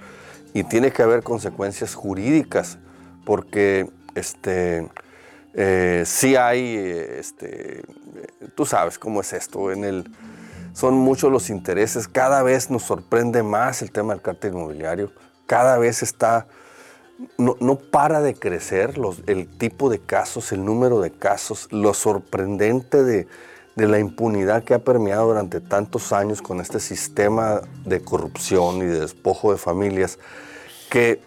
y 0.54 0.64
tiene 0.64 0.92
que 0.92 1.04
haber 1.04 1.24
consecuencias 1.24 1.94
jurídicas 1.96 2.78
porque 3.26 3.90
este, 4.16 4.88
eh, 5.54 6.04
sí 6.06 6.36
hay, 6.36 6.76
este, 6.76 7.84
tú 8.56 8.66
sabes 8.66 9.00
cómo 9.00 9.22
es 9.22 9.34
esto, 9.34 9.72
en 9.72 9.84
el, 9.84 10.12
son 10.74 10.96
muchos 10.96 11.32
los 11.32 11.50
intereses, 11.50 12.08
cada 12.08 12.44
vez 12.44 12.70
nos 12.70 12.84
sorprende 12.84 13.44
más 13.44 13.82
el 13.82 13.92
tema 13.92 14.14
del 14.14 14.22
cártel 14.22 14.54
inmobiliario, 14.54 15.12
cada 15.46 15.78
vez 15.78 16.04
está 16.04 16.48
no, 17.38 17.56
no 17.60 17.78
para 17.80 18.22
de 18.22 18.36
crecer 18.36 18.98
los, 18.98 19.24
el 19.26 19.48
tipo 19.48 19.90
de 19.90 20.00
casos, 20.00 20.52
el 20.52 20.64
número 20.64 21.02
de 21.02 21.12
casos, 21.12 21.68
lo 21.72 21.94
sorprendente 21.94 23.04
de, 23.04 23.28
de 23.76 23.88
la 23.88 24.00
impunidad 24.00 24.64
que 24.64 24.74
ha 24.74 24.80
permeado 24.80 25.28
durante 25.28 25.62
tantos 25.62 26.14
años 26.14 26.42
con 26.42 26.62
este 26.62 26.80
sistema 26.80 27.62
de 27.86 28.02
corrupción 28.02 28.78
y 28.78 28.86
de 28.86 29.00
despojo 29.00 29.52
de 29.52 29.58
familias, 29.58 30.20
que 30.90 31.22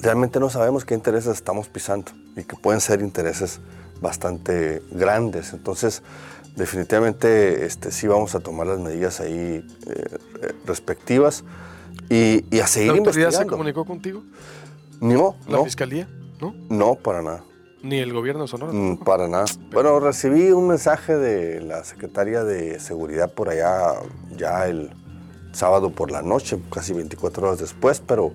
realmente 0.00 0.38
no 0.38 0.50
sabemos 0.50 0.84
qué 0.84 0.94
intereses 0.94 1.34
estamos 1.34 1.68
pisando 1.68 2.12
y 2.38 2.44
que 2.44 2.56
pueden 2.56 2.80
ser 2.80 3.00
intereses 3.02 3.60
bastante 4.00 4.82
grandes. 4.90 5.52
Entonces, 5.52 6.02
definitivamente 6.56 7.64
este, 7.66 7.90
sí 7.90 8.06
vamos 8.06 8.34
a 8.34 8.40
tomar 8.40 8.66
las 8.66 8.78
medidas 8.78 9.20
ahí 9.20 9.34
eh, 9.86 10.04
eh, 10.42 10.52
respectivas 10.66 11.44
y, 12.08 12.44
y, 12.54 12.60
a 12.60 12.66
seguir 12.66 12.92
¿La 12.92 12.98
autoridad 12.98 13.26
investigando. 13.28 13.38
se 13.38 13.46
comunicó 13.46 13.84
contigo? 13.84 14.22
No, 15.00 15.36
¿La 15.46 15.58
no, 15.58 15.64
fiscalía? 15.64 16.08
¿No? 16.40 16.54
no, 16.68 16.94
para 16.94 17.22
nada. 17.22 17.44
¿Ni 17.82 17.98
el 17.98 18.12
gobierno 18.12 18.42
de 18.42 18.48
Sonora? 18.48 18.72
Mm, 18.72 18.98
Para 18.98 19.28
nada. 19.28 19.44
Bueno, 19.72 20.00
recibí 20.00 20.50
un 20.50 20.66
mensaje 20.66 21.16
de 21.16 21.60
la 21.60 21.84
Secretaría 21.84 22.42
de 22.42 22.80
Seguridad 22.80 23.32
por 23.32 23.48
allá 23.50 23.94
ya 24.36 24.66
el 24.66 24.90
sábado 25.52 25.90
por 25.90 26.10
la 26.10 26.22
noche, 26.22 26.58
casi 26.72 26.92
24 26.92 27.46
horas 27.48 27.60
después, 27.60 28.00
pero... 28.04 28.32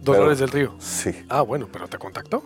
Dolores 0.00 0.38
pero- 0.40 0.50
del 0.50 0.50
Río. 0.50 0.74
Sí. 0.80 1.12
Ah, 1.28 1.42
bueno, 1.42 1.68
pero 1.72 1.86
te 1.86 1.96
contactó. 1.98 2.42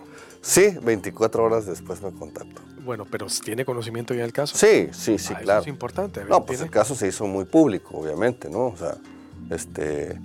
Sí, 0.47 0.79
24 0.81 1.43
horas 1.43 1.67
después 1.67 2.01
me 2.03 2.13
contactó. 2.13 2.63
Bueno, 2.85 3.05
pero 3.11 3.27
¿tiene 3.45 3.65
conocimiento 3.65 4.15
ya 4.15 4.23
del 4.23 4.33
caso? 4.33 4.57
Sí, 4.57 4.89
sí, 4.93 5.19
sí, 5.19 5.33
Ah, 5.35 5.39
eso 5.39 5.43
claro. 5.43 5.61
es 5.63 5.67
importante. 5.67 6.25
No, 6.25 6.47
pues 6.47 6.59
¿tiene? 6.59 6.67
el 6.67 6.71
caso 6.71 6.95
se 6.95 7.09
hizo 7.09 7.27
muy 7.27 7.45
público, 7.47 7.99
obviamente, 7.99 8.49
¿no? 8.49 8.67
O 8.69 8.77
sea, 8.77 8.97
este... 9.51 10.21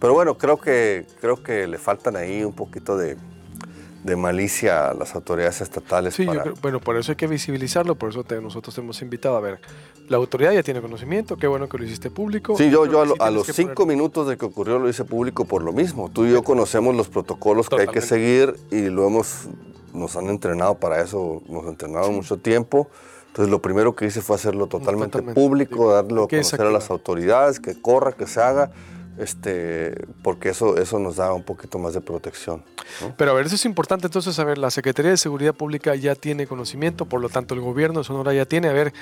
Pero 0.00 0.14
bueno, 0.14 0.36
creo 0.36 0.58
que, 0.58 1.06
creo 1.20 1.40
que 1.44 1.68
le 1.68 1.78
faltan 1.78 2.16
ahí 2.16 2.42
un 2.42 2.52
poquito 2.54 2.96
de, 2.96 3.16
de 4.02 4.16
malicia 4.16 4.88
a 4.90 4.94
las 4.94 5.14
autoridades 5.14 5.60
estatales 5.60 6.14
Sí, 6.14 6.24
yo 6.26 6.32
creo- 6.42 6.54
bueno, 6.60 6.80
por 6.80 6.96
eso 6.96 7.12
hay 7.12 7.16
que 7.16 7.26
visibilizarlo, 7.28 7.94
por 7.94 8.10
eso 8.10 8.24
te- 8.24 8.40
nosotros 8.40 8.74
te 8.74 8.80
hemos 8.80 9.00
invitado 9.02 9.36
a 9.36 9.40
ver. 9.40 9.60
La 10.08 10.16
autoridad 10.16 10.52
ya 10.52 10.62
tiene 10.62 10.80
conocimiento, 10.80 11.36
qué 11.36 11.46
bueno 11.46 11.68
que 11.68 11.78
lo 11.78 11.84
hiciste 11.84 12.10
público. 12.10 12.56
Sí, 12.56 12.68
yo, 12.70 12.86
yo 12.86 13.00
a, 13.02 13.06
lo- 13.06 13.14
sí 13.14 13.32
los 13.34 13.46
cinco 13.56 13.84
poner- 13.84 13.96
minutos 13.96 14.26
de 14.26 14.36
que 14.36 14.44
ocurrió 14.44 14.78
lo 14.78 14.88
hice 14.88 15.04
público 15.04 15.44
por 15.44 15.62
lo 15.62 15.72
mismo. 15.72 16.10
Tú 16.10 16.24
y 16.26 16.32
yo 16.32 16.42
conocemos 16.42 16.94
los 16.96 17.08
protocolos 17.08 17.68
que 17.68 17.82
hay 17.82 17.86
que 17.86 18.00
seguir 18.00 18.56
y 18.72 18.88
lo 18.88 19.06
hemos, 19.06 19.46
nos 19.94 20.16
han 20.16 20.26
entrenado 20.28 20.74
para 20.74 21.00
eso, 21.00 21.40
nos 21.48 21.66
entrenaron 21.66 22.14
mucho 22.14 22.36
tiempo. 22.38 22.88
Entonces 23.28 23.50
lo 23.50 23.62
primero 23.62 23.94
que 23.94 24.06
hice 24.06 24.20
fue 24.20 24.36
hacerlo 24.36 24.66
totalmente, 24.66 25.12
Totalmente, 25.12 25.40
público, 25.40 25.86
sí. 25.88 25.94
darlo 25.94 26.24
a 26.24 26.28
conocer 26.28 26.60
a 26.62 26.70
las 26.70 26.90
autoridades, 26.90 27.60
que 27.60 27.80
corra, 27.80 28.12
que 28.12 28.26
se 28.26 28.42
haga, 28.42 28.72
este, 29.18 30.06
porque 30.22 30.50
eso, 30.50 30.76
eso 30.78 30.98
nos 30.98 31.16
da 31.16 31.32
un 31.32 31.42
poquito 31.42 31.78
más 31.78 31.94
de 31.94 32.00
protección. 32.00 32.64
Pero 33.16 33.30
a 33.30 33.34
ver, 33.34 33.46
eso 33.46 33.54
es 33.54 33.64
importante 33.64 34.06
entonces, 34.06 34.38
a 34.38 34.44
ver, 34.44 34.58
la 34.58 34.70
Secretaría 34.70 35.10
de 35.10 35.16
Seguridad 35.16 35.54
Pública 35.54 35.94
ya 35.94 36.14
tiene 36.14 36.46
conocimiento, 36.46 37.06
por 37.06 37.20
lo 37.20 37.28
tanto 37.28 37.54
el 37.54 37.60
gobierno 37.60 38.00
de 38.00 38.04
Sonora 38.04 38.32
ya 38.32 38.46
tiene, 38.46 38.68
a 38.68 38.72
ver, 38.72 38.92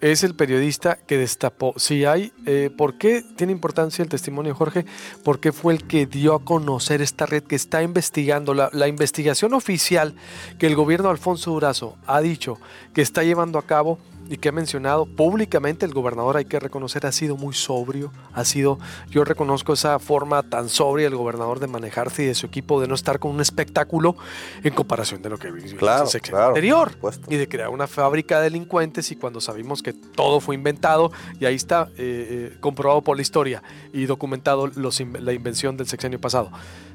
es 0.00 0.24
el 0.24 0.34
periodista 0.34 0.96
que 1.06 1.18
destapó, 1.18 1.74
si 1.76 2.04
hay, 2.04 2.32
eh, 2.46 2.70
¿por 2.76 2.98
qué 2.98 3.24
tiene 3.36 3.52
importancia 3.52 4.02
el 4.02 4.08
testimonio, 4.08 4.54
Jorge? 4.54 4.84
Porque 5.24 5.52
fue 5.52 5.72
el 5.72 5.86
que 5.86 6.06
dio 6.06 6.34
a 6.34 6.44
conocer 6.44 7.02
esta 7.02 7.26
red 7.26 7.42
que 7.42 7.56
está 7.56 7.82
investigando, 7.82 8.54
la, 8.54 8.70
la 8.72 8.88
investigación 8.88 9.54
oficial 9.54 10.14
que 10.58 10.66
el 10.66 10.74
gobierno 10.74 11.10
Alfonso 11.10 11.50
Durazo 11.50 11.96
ha 12.06 12.20
dicho 12.20 12.58
que 12.94 13.02
está 13.02 13.22
llevando 13.22 13.58
a 13.58 13.62
cabo 13.62 13.98
y 14.30 14.36
que 14.36 14.48
ha 14.48 14.52
mencionado 14.52 15.06
públicamente 15.06 15.84
el 15.84 15.92
gobernador, 15.92 16.36
hay 16.36 16.44
que 16.44 16.60
reconocer, 16.60 17.04
ha 17.04 17.10
sido 17.10 17.36
muy 17.36 17.52
sobrio, 17.52 18.12
ha 18.32 18.44
sido, 18.44 18.78
yo 19.08 19.24
reconozco 19.24 19.72
esa 19.72 19.98
forma 19.98 20.44
tan 20.44 20.68
sobria 20.68 21.06
del 21.06 21.16
gobernador 21.16 21.58
de 21.58 21.66
manejarse 21.66 22.22
y 22.22 22.26
de 22.26 22.36
su 22.36 22.46
equipo, 22.46 22.80
de 22.80 22.86
no 22.86 22.94
estar 22.94 23.18
con 23.18 23.32
un 23.32 23.40
espectáculo 23.40 24.14
en 24.62 24.72
comparación 24.72 25.20
de 25.20 25.30
lo 25.30 25.36
que 25.36 25.50
vivió 25.50 25.76
Claro, 25.76 26.02
en 26.02 26.04
el 26.04 26.10
sexenio 26.12 26.36
claro, 26.36 26.48
anterior. 26.50 26.92
Y 27.28 27.36
de 27.36 27.48
crear 27.48 27.70
una 27.70 27.88
fábrica 27.88 28.38
de 28.38 28.44
delincuentes 28.44 29.10
y 29.10 29.16
cuando 29.16 29.40
sabemos 29.40 29.82
que 29.82 29.92
todo 29.92 30.38
fue 30.38 30.54
inventado, 30.54 31.10
y 31.40 31.46
ahí 31.46 31.56
está 31.56 31.88
eh, 31.98 32.52
eh, 32.52 32.56
comprobado 32.60 33.02
por 33.02 33.16
la 33.16 33.22
historia 33.22 33.64
y 33.92 34.06
documentado 34.06 34.68
los 34.68 35.00
la 35.00 35.32
invención 35.32 35.76
del 35.76 35.88
sexenio 35.88 36.20
pasado. 36.20 36.52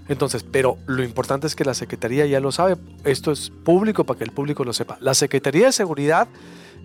Entonces, 0.07 0.43
pero 0.43 0.77
lo 0.85 1.03
importante 1.03 1.47
es 1.47 1.55
que 1.55 1.65
la 1.65 1.73
Secretaría 1.73 2.25
ya 2.27 2.39
lo 2.39 2.53
sabe, 2.53 2.77
esto 3.03 3.33
es 3.33 3.49
público 3.49 4.05
para 4.05 4.19
que 4.19 4.23
el 4.23 4.31
público 4.31 4.63
lo 4.63 4.71
sepa. 4.71 4.97
La 5.01 5.13
Secretaría 5.15 5.65
de 5.65 5.71
Seguridad 5.73 6.29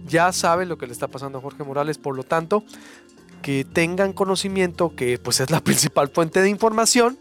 ya 0.06 0.32
sabe 0.32 0.66
lo 0.66 0.78
que 0.78 0.86
le 0.86 0.92
está 0.92 1.08
pasando 1.08 1.38
a 1.38 1.40
Jorge 1.40 1.64
Morales, 1.64 1.98
por 1.98 2.16
lo 2.16 2.22
tanto, 2.24 2.64
que 3.42 3.64
tengan 3.64 4.12
conocimiento 4.12 4.94
que 4.94 5.18
pues 5.18 5.40
es 5.40 5.50
la 5.50 5.60
principal 5.64 6.08
fuente 6.08 6.42
de 6.42 6.48
información 6.48 7.18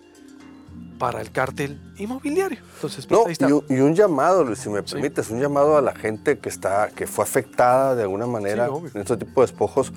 para 0.97 1.21
el 1.21 1.31
cártel 1.31 1.79
inmobiliario. 1.97 2.59
Entonces, 2.75 3.05
pues, 3.05 3.19
No, 3.19 3.25
ahí 3.27 3.31
está. 3.31 3.47
y 3.47 3.53
un, 3.53 3.63
y 3.69 3.79
un 3.79 3.95
llamado, 3.95 4.43
Luis, 4.43 4.59
si 4.59 4.69
me 4.69 4.81
Sí. 4.85 4.93
permites, 4.95 5.29
un 5.29 5.39
llamado 5.39 5.77
a 5.77 5.81
la 5.81 5.95
gente 5.95 6.39
que 6.39 6.49
está, 6.49 6.89
que 6.89 7.07
fue 7.07 7.23
afectada 7.23 7.95
de 7.95 8.01
alguna 8.03 8.27
manera 8.27 8.67
Sí, 8.67 8.73
en 8.93 9.01
este 9.01 9.15
tipo 9.17 9.39
de 9.41 9.47
despojos, 9.47 9.93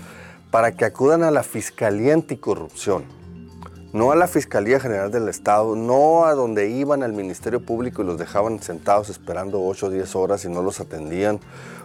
para 0.53 0.73
que 0.77 0.85
acudan 0.85 1.25
a 1.25 1.33
la 1.33 1.43
Fiscalía 1.43 2.15
Anticorrupción, 2.15 3.05
no 3.93 4.11
a 4.11 4.17
la 4.17 4.27
Fiscalía 4.27 4.81
General 4.81 5.11
del 5.11 5.29
Estado, 5.29 5.77
no 5.77 6.25
a 6.25 6.35
donde 6.35 6.71
iban 6.71 7.03
al 7.03 7.13
Ministerio 7.13 7.61
Público 7.61 8.03
y 8.03 8.07
los 8.07 8.19
dejaban 8.19 8.63
sentados 8.63 9.11
esperando 9.11 9.63
8 9.63 9.87
o 9.87 9.91
10 9.91 10.17
horas 10.17 10.45
y 10.45 10.49
no 10.49 10.63
los 10.63 10.81
atendían, 10.81 11.41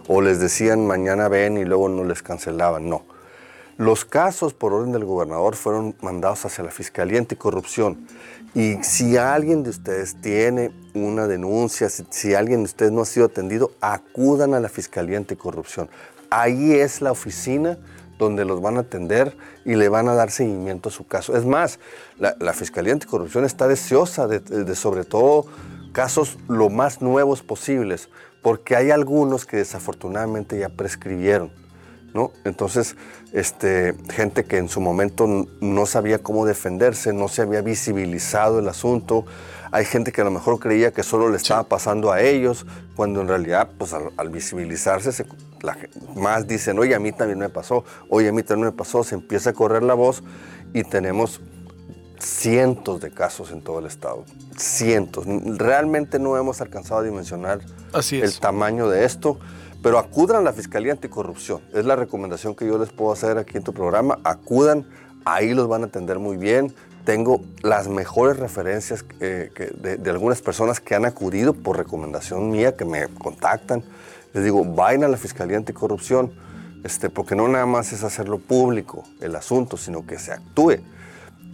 o 0.08 0.22
les 0.22 0.40
decían 0.40 0.88
mañana 0.88 1.28
ven 1.28 1.58
y 1.58 1.66
luego 1.66 1.90
no 1.90 2.04
les 2.04 2.24
cancelaban, 2.24 2.90
no. 2.90 3.04
Los 3.78 4.06
casos 4.06 4.56
por 4.56 4.74
orden 4.74 4.92
del 4.92 5.06
gobernador 5.06 5.56
fueron 5.56 5.96
mandados 6.02 6.46
hacia 6.46 6.64
la 6.64 6.72
Fiscalía 6.72 7.20
Anticorrupción. 7.20 8.08
Y 8.56 8.82
si 8.82 9.18
alguien 9.18 9.62
de 9.62 9.70
ustedes 9.70 10.20
tiene 10.20 10.72
una 10.96 11.28
denuncia, 11.28 11.88
si, 11.90 12.34
alguien 12.34 12.62
de 12.62 12.66
ustedes 12.66 12.92
no 12.92 13.02
ha 13.02 13.06
sido 13.06 13.28
atendido, 13.28 13.72
acudan 13.80 14.56
a 14.56 14.60
la 14.60 14.70
Fiscalía 14.70 15.18
Anticorrupción. 15.18 15.90
Ahí 16.32 16.74
es 16.74 17.02
la 17.02 17.12
oficina 17.12 17.78
donde 18.18 18.46
los 18.46 18.62
van 18.62 18.78
a 18.78 18.82
atender 18.82 19.38
y 19.66 19.76
le 19.76 19.90
van 19.90 20.08
a 20.08 20.16
dar 20.16 20.32
seguimiento 20.32 20.90
a 20.90 20.92
su 20.92 21.08
caso. 21.08 21.36
Es 21.36 21.46
más, 21.46 21.80
la, 22.18 22.54
Fiscalía 22.54 22.94
Anticorrupción 22.94 23.46
está 23.46 23.68
deseosa 23.68 24.28
de, 24.28 24.40
de 24.40 24.76
sobre 24.76 25.04
todo 25.04 25.46
casos 25.92 26.38
lo 26.48 26.70
más 26.70 27.02
nuevos 27.02 27.44
posibles, 27.44 28.10
porque 28.42 28.76
hay 28.76 28.92
algunos 28.92 29.46
que 29.46 29.58
desafortunadamente 29.58 30.60
ya 30.60 30.70
prescribieron. 30.70 31.52
¿No? 32.18 32.32
Entonces, 32.46 32.96
este, 33.32 33.94
gente 34.12 34.44
que 34.46 34.58
en 34.58 34.68
su 34.70 34.82
momento 34.82 35.28
no 35.62 35.86
sabía 35.86 36.18
cómo 36.20 36.46
defenderse, 36.46 37.14
no 37.14 37.28
se 37.28 37.44
había 37.44 37.62
visibilizado 37.62 38.58
el 38.60 38.68
asunto. 38.68 39.26
Hay 39.72 39.86
gente 39.86 40.12
que 40.12 40.22
a 40.22 40.24
lo 40.24 40.32
mejor 40.32 40.60
creía 40.60 40.92
que 40.92 41.04
solo 41.04 41.30
le 41.30 41.38
estaba 41.38 41.64
pasando 41.64 42.12
a 42.12 42.22
ellos, 42.22 42.66
cuando 42.96 43.22
en 43.22 43.28
realidad, 43.28 43.70
pues 43.78 43.94
al, 43.94 44.12
al 44.18 44.30
visibilizarse, 44.30 45.12
se- 45.12 45.26
la 45.62 45.74
gen- 45.76 45.90
más 46.16 46.48
dicen, 46.48 46.80
oye, 46.80 46.96
a 46.96 47.00
mí 47.00 47.12
también 47.12 47.38
me 47.40 47.50
pasó, 47.50 47.84
oye, 48.10 48.30
a 48.30 48.32
mí 48.32 48.42
también 48.44 48.68
me 48.68 48.72
pasó, 48.76 49.04
se 49.04 49.14
empieza 49.16 49.52
a 49.52 49.54
correr 49.54 49.84
la 49.84 49.94
voz 49.94 50.24
y 50.74 50.84
tenemos 50.84 51.40
cientos 52.20 53.00
de 53.02 53.12
casos 53.12 53.52
en 53.52 53.62
todo 53.62 53.80
el 53.80 53.86
estado, 53.86 54.26
cientos. 54.58 55.26
Realmente 55.58 56.18
no 56.20 56.36
hemos 56.38 56.62
alcanzado 56.62 57.02
a 57.02 57.04
dimensionar 57.04 57.60
Así 57.94 58.20
el 58.20 58.40
tamaño 58.40 58.90
de 58.90 59.06
esto, 59.06 59.40
pero 59.82 60.00
acudan 60.00 60.38
a 60.38 60.42
la 60.42 60.54
Fiscalía 60.54 60.92
Anticorrupción. 60.92 61.62
Es 61.74 61.86
la 61.86 61.96
recomendación 61.96 62.56
que 62.56 62.66
yo 62.66 62.78
les 62.78 62.90
puedo 62.90 63.12
hacer 63.12 63.38
aquí 63.38 63.58
en 63.58 63.64
tu 63.64 63.74
programa. 63.74 64.20
Acudan, 64.24 64.88
ahí 65.26 65.54
los 65.54 65.68
van 65.68 65.84
a 65.84 65.86
atender 65.88 66.20
muy 66.20 66.38
bien. 66.38 66.74
Tengo 67.06 67.42
las 67.62 67.88
mejores 67.88 68.38
referencias 68.38 69.06
eh, 69.22 69.50
de 69.80 70.10
algunas 70.10 70.42
personas 70.42 70.80
que 70.80 70.94
han 70.94 71.06
acudido 71.06 71.54
por 71.54 71.78
recomendación 71.78 72.52
mía, 72.52 72.76
que 72.76 72.84
me 72.84 73.08
contactan. 73.08 73.84
Les 74.34 74.44
digo, 74.44 74.64
vayan 74.66 75.04
a 75.06 75.08
la 75.08 75.18
Fiscalía 75.18 75.58
Anticorrupción, 75.58 76.32
este, 76.84 77.10
porque 77.10 77.36
no 77.36 77.48
nada 77.48 77.66
más 77.66 77.94
es 77.94 78.04
hacerlo 78.04 78.40
público 78.40 79.04
el 79.22 79.36
asunto, 79.36 79.78
sino 79.78 80.06
que 80.06 80.20
se 80.20 80.32
actúe. 80.32 80.76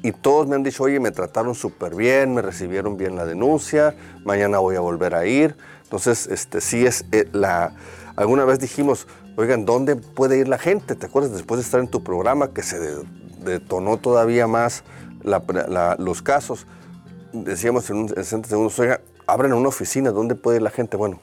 Y 0.02 0.12
todos 0.12 0.48
me 0.48 0.56
han 0.56 0.64
dicho, 0.64 0.84
oye, 0.84 1.00
me 1.00 1.12
trataron 1.12 1.56
súper 1.56 1.96
bien, 1.96 2.34
me 2.34 2.42
recibieron 2.42 2.98
bien 2.98 3.16
la 3.16 3.26
denuncia, 3.26 3.96
mañana 4.26 4.60
voy 4.60 4.76
a 4.76 4.82
volver 4.82 5.16
a 5.16 5.26
ir. 5.26 5.56
Entonces, 5.84 6.28
este, 6.28 6.60
sí 6.60 6.86
es 6.86 7.06
eh, 7.12 7.30
la... 7.32 7.74
Alguna 8.16 8.46
vez 8.46 8.60
dijimos, 8.60 9.08
oigan, 9.38 9.66
¿dónde 9.66 9.96
puede 9.96 10.38
ir 10.38 10.48
la 10.48 10.58
gente? 10.58 10.96
¿Te 10.96 11.06
acuerdas 11.08 11.32
después 11.34 11.58
de 11.60 11.64
estar 11.64 11.80
en 11.80 11.88
tu 11.88 12.04
programa 12.04 12.54
que 12.54 12.62
se 12.64 12.80
de- 12.80 13.04
detonó 13.44 13.98
todavía 13.98 14.48
más 14.48 14.84
los 15.98 16.22
casos? 16.22 16.68
Decíamos 17.32 17.90
en 17.90 17.96
un 17.98 18.10
en 18.10 18.16
60 18.16 18.50
segundos, 18.50 18.78
oigan, 18.80 19.00
abran 19.26 19.54
una 19.54 19.70
oficina, 19.70 20.12
¿dónde 20.12 20.36
puede 20.36 20.58
ir 20.58 20.62
la 20.62 20.70
gente? 20.70 20.98
Bueno, 20.98 21.20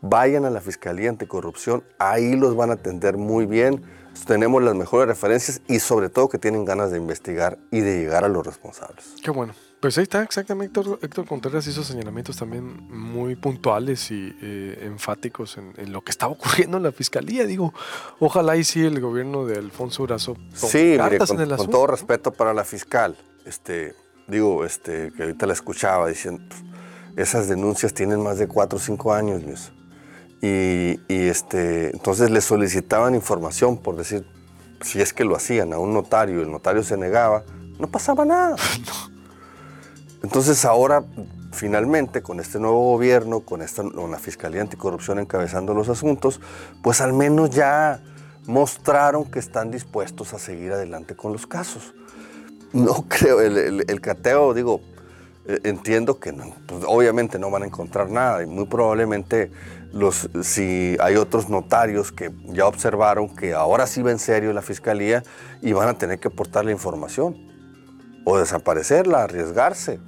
vayan 0.00 0.44
a 0.44 0.50
la 0.50 0.60
Fiscalía 0.60 1.08
Anticorrupción, 1.10 1.84
ahí 1.98 2.34
los 2.34 2.56
van 2.56 2.70
a 2.70 2.74
atender 2.74 3.16
muy 3.16 3.46
bien, 3.46 3.82
tenemos 4.26 4.62
las 4.62 4.74
mejores 4.74 5.06
referencias 5.06 5.62
y 5.68 5.78
sobre 5.78 6.08
todo 6.08 6.28
que 6.28 6.38
tienen 6.38 6.64
ganas 6.64 6.90
de 6.90 6.98
investigar 6.98 7.58
y 7.70 7.80
de 7.80 7.98
llegar 8.00 8.24
a 8.24 8.28
los 8.28 8.44
responsables. 8.44 9.14
Qué 9.22 9.30
bueno. 9.30 9.54
Pues 9.82 9.98
ahí 9.98 10.04
está, 10.04 10.22
exactamente. 10.22 10.78
Héctor, 10.78 11.00
Héctor 11.02 11.26
Contreras 11.26 11.66
hizo 11.66 11.82
señalamientos 11.82 12.36
también 12.36 12.86
muy 12.88 13.34
puntuales 13.34 14.12
y 14.12 14.32
eh, 14.40 14.78
enfáticos 14.82 15.58
en, 15.58 15.72
en 15.76 15.92
lo 15.92 16.02
que 16.02 16.12
estaba 16.12 16.30
ocurriendo 16.32 16.76
en 16.76 16.84
la 16.84 16.92
fiscalía. 16.92 17.44
Digo, 17.46 17.74
ojalá 18.20 18.56
y 18.56 18.62
sí 18.62 18.84
el 18.84 19.00
gobierno 19.00 19.44
de 19.44 19.58
Alfonso 19.58 20.04
Urazo 20.04 20.36
Sí, 20.54 20.96
mire, 21.02 21.18
con, 21.18 21.30
en 21.30 21.40
el 21.40 21.48
con 21.48 21.54
asunto. 21.54 21.70
todo 21.72 21.86
¿no? 21.88 21.90
respeto 21.90 22.32
para 22.32 22.54
la 22.54 22.62
fiscal, 22.62 23.16
este, 23.44 23.96
digo, 24.28 24.64
este, 24.64 25.12
que 25.16 25.24
ahorita 25.24 25.48
la 25.48 25.52
escuchaba 25.52 26.08
diciendo, 26.08 26.44
esas 27.16 27.48
denuncias 27.48 27.92
tienen 27.92 28.22
más 28.22 28.38
de 28.38 28.46
4 28.46 28.76
o 28.76 28.80
5 28.80 29.12
años, 29.12 29.42
Luis. 29.42 29.72
Y, 30.40 31.00
este, 31.08 31.90
entonces 31.90 32.30
le 32.30 32.40
solicitaban 32.40 33.16
información, 33.16 33.78
por 33.78 33.96
decir, 33.96 34.24
si 34.80 35.00
es 35.00 35.12
que 35.12 35.24
lo 35.24 35.34
hacían 35.34 35.72
a 35.72 35.78
un 35.80 35.92
notario 35.92 36.38
y 36.38 36.42
el 36.42 36.52
notario 36.52 36.84
se 36.84 36.96
negaba, 36.96 37.42
no 37.80 37.90
pasaba 37.90 38.24
nada. 38.24 38.54
Entonces 40.22 40.64
ahora, 40.64 41.04
finalmente, 41.52 42.22
con 42.22 42.38
este 42.38 42.58
nuevo 42.60 42.92
gobierno, 42.92 43.40
con, 43.40 43.60
esta, 43.60 43.82
con 43.82 44.10
la 44.10 44.18
Fiscalía 44.18 44.60
Anticorrupción 44.62 45.18
encabezando 45.18 45.74
los 45.74 45.88
asuntos, 45.88 46.40
pues 46.82 47.00
al 47.00 47.12
menos 47.12 47.50
ya 47.50 48.00
mostraron 48.46 49.24
que 49.24 49.38
están 49.38 49.70
dispuestos 49.70 50.32
a 50.32 50.38
seguir 50.38 50.72
adelante 50.72 51.16
con 51.16 51.32
los 51.32 51.46
casos. 51.46 51.94
No 52.72 53.06
creo, 53.08 53.40
el, 53.40 54.00
cateo, 54.00 54.54
digo, 54.54 54.80
eh, 55.46 55.58
entiendo 55.64 56.20
que 56.20 56.32
pues, 56.32 56.84
obviamente 56.86 57.38
no 57.38 57.50
van 57.50 57.64
a 57.64 57.66
encontrar 57.66 58.08
nada 58.08 58.44
y 58.44 58.46
muy 58.46 58.66
probablemente 58.66 59.50
los, 59.92 60.30
si 60.42 60.96
hay 61.00 61.16
otros 61.16 61.48
notarios 61.48 62.12
que 62.12 62.32
ya 62.46 62.66
observaron 62.66 63.34
que 63.34 63.52
ahora 63.54 63.86
sí 63.88 64.02
va 64.02 64.12
en 64.12 64.20
serio 64.20 64.52
la 64.52 64.62
fiscalía 64.62 65.24
y 65.60 65.72
van 65.72 65.88
a 65.88 65.98
tener 65.98 66.18
que 66.18 66.28
aportar 66.28 66.64
la 66.64 66.70
información 66.70 67.51
o 68.24 68.38
desaparecerla, 68.38 69.24
arriesgarse. 69.24 70.00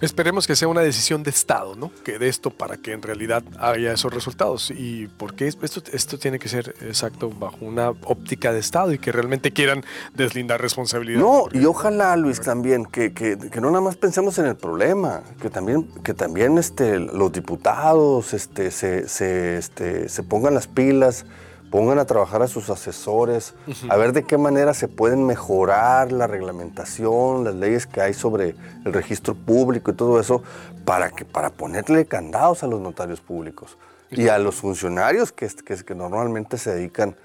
Esperemos 0.00 0.46
que 0.46 0.54
sea 0.54 0.68
una 0.68 0.82
decisión 0.82 1.24
de 1.24 1.30
Estado, 1.30 1.74
¿no? 1.74 1.90
Que 2.04 2.20
de 2.20 2.28
esto 2.28 2.50
para 2.50 2.76
que 2.76 2.92
en 2.92 3.02
realidad 3.02 3.42
haya 3.58 3.92
esos 3.92 4.14
resultados. 4.14 4.70
Y 4.70 5.08
porque 5.08 5.48
esto, 5.48 5.82
esto 5.92 6.18
tiene 6.18 6.38
que 6.38 6.48
ser 6.48 6.76
exacto 6.82 7.30
bajo 7.30 7.56
una 7.62 7.90
óptica 7.90 8.52
de 8.52 8.60
Estado 8.60 8.92
y 8.92 8.98
que 8.98 9.10
realmente 9.10 9.52
quieran 9.52 9.84
deslindar 10.14 10.60
responsabilidad. 10.60 11.18
No, 11.18 11.46
y 11.52 11.64
ojalá, 11.64 12.14
Luis, 12.14 12.40
también, 12.40 12.84
que, 12.84 13.12
que, 13.12 13.36
no 13.60 13.70
nada 13.70 13.80
más 13.80 13.96
pensemos 13.96 14.38
en 14.38 14.46
el 14.46 14.54
problema, 14.54 15.22
que 15.40 15.50
también, 15.50 15.88
que 16.04 16.14
también 16.14 16.58
este, 16.58 17.00
los 17.00 17.32
diputados 17.32 18.34
este, 18.34 18.70
se, 18.70 19.08
se, 19.08 19.56
este, 19.58 20.08
se 20.08 20.22
pongan 20.22 20.54
las 20.54 20.68
pilas 20.68 21.24
pongan 21.70 21.98
a 21.98 22.04
trabajar 22.04 22.42
a 22.42 22.48
sus 22.48 22.70
asesores, 22.70 23.54
a 23.88 23.96
ver 23.96 24.12
de 24.12 24.24
qué 24.24 24.38
manera 24.38 24.74
se 24.74 24.88
pueden 24.88 25.26
mejorar 25.26 26.12
la 26.12 26.26
reglamentación, 26.26 27.44
las 27.44 27.54
leyes 27.54 27.86
que 27.86 28.00
hay 28.00 28.14
sobre 28.14 28.54
el 28.84 28.92
registro 28.92 29.34
público 29.34 29.90
y 29.90 29.94
todo 29.94 30.20
eso, 30.20 30.42
para, 30.84 31.10
que, 31.10 31.24
para 31.24 31.50
ponerle 31.50 32.06
candados 32.06 32.62
a 32.62 32.66
los 32.66 32.80
notarios 32.80 33.20
públicos 33.20 33.76
y 34.10 34.28
a 34.28 34.38
los 34.38 34.54
funcionarios 34.54 35.32
que, 35.32 35.48
que, 35.48 35.76
que 35.76 35.94
normalmente 35.94 36.56
se 36.56 36.74
dedican 36.74 37.16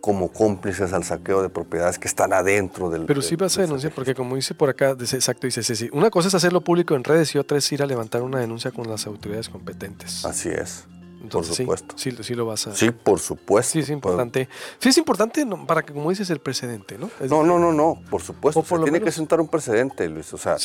como 0.00 0.30
cómplices 0.30 0.92
al 0.92 1.02
saqueo 1.02 1.40
de 1.40 1.48
propiedades 1.48 1.98
que 1.98 2.08
están 2.08 2.34
adentro 2.34 2.90
del... 2.90 3.06
Pero 3.06 3.22
sí 3.22 3.36
vas 3.36 3.56
a 3.56 3.62
denunciar, 3.62 3.92
porque 3.94 4.14
como 4.14 4.36
dice 4.36 4.54
por 4.54 4.68
acá, 4.68 4.90
exacto, 4.90 5.46
dice 5.46 5.62
sí, 5.62 5.88
una 5.92 6.10
cosa 6.10 6.28
es 6.28 6.34
hacerlo 6.34 6.60
público 6.60 6.94
en 6.94 7.04
redes 7.04 7.34
y 7.34 7.38
otra 7.38 7.56
es 7.56 7.72
ir 7.72 7.82
a 7.82 7.86
levantar 7.86 8.20
una 8.22 8.38
denuncia 8.38 8.70
con 8.70 8.86
las 8.86 9.06
autoridades 9.06 9.48
competentes. 9.48 10.24
Así 10.26 10.50
es 10.50 10.84
por 11.30 11.44
supuesto. 11.44 11.94
Sí, 11.98 12.10
sí, 12.22 12.34
lo 12.34 12.46
vas 12.46 12.66
a. 12.66 12.74
Sí, 12.74 12.90
por 12.90 13.18
supuesto. 13.20 13.72
Sí, 13.72 13.80
es 13.80 13.90
importante. 13.90 14.48
Sí, 14.78 14.88
es 14.90 14.98
importante 14.98 15.46
para 15.66 15.82
que, 15.82 15.92
como 15.92 16.10
dices, 16.10 16.30
el 16.30 16.40
precedente, 16.40 16.98
¿no? 16.98 17.10
no, 17.28 17.42
no, 17.42 17.58
no, 17.58 17.72
no, 17.72 18.00
por 18.10 18.22
supuesto. 18.22 18.62
tiene 18.82 19.00
que 19.00 19.12
sentar 19.12 19.40
un 19.40 19.48
precedente, 19.48 20.08
Luis. 20.08 20.32
O 20.32 20.38
sea, 20.38 20.56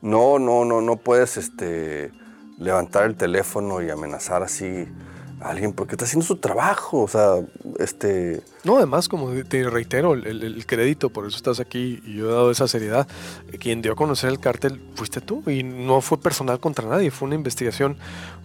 no, 0.00 0.38
no, 0.38 0.64
no, 0.64 0.80
no 0.80 0.96
puedes 0.96 1.36
este, 1.36 2.12
levantar 2.58 3.04
el 3.04 3.16
teléfono 3.16 3.82
y 3.82 3.90
amenazar 3.90 4.42
así 4.42 4.86
alguien 5.40 5.72
porque 5.72 5.94
está 5.94 6.04
haciendo 6.04 6.26
su 6.26 6.36
trabajo, 6.36 7.02
o 7.02 7.08
sea, 7.08 7.36
este... 7.78 8.42
No, 8.64 8.76
además, 8.76 9.08
como 9.08 9.30
te 9.44 9.68
reitero, 9.70 10.14
el, 10.14 10.66
crédito, 10.66 11.10
por 11.10 11.26
eso 11.26 11.36
estás 11.36 11.60
aquí 11.60 12.02
y 12.04 12.16
yo 12.16 12.28
he 12.28 12.32
dado 12.32 12.50
esa 12.50 12.68
seriedad. 12.68 13.06
Quien 13.58 13.80
dio 13.80 13.92
a 13.92 13.96
conocer 13.96 14.30
el 14.30 14.40
cártel 14.40 14.80
fuiste 14.94 15.20
tú 15.20 15.42
y 15.46 15.62
no 15.62 16.00
fue 16.00 16.20
personal 16.20 16.60
contra 16.60 16.86
nadie, 16.86 17.10
fue 17.10 17.26
una 17.26 17.36
investigación 17.36 17.96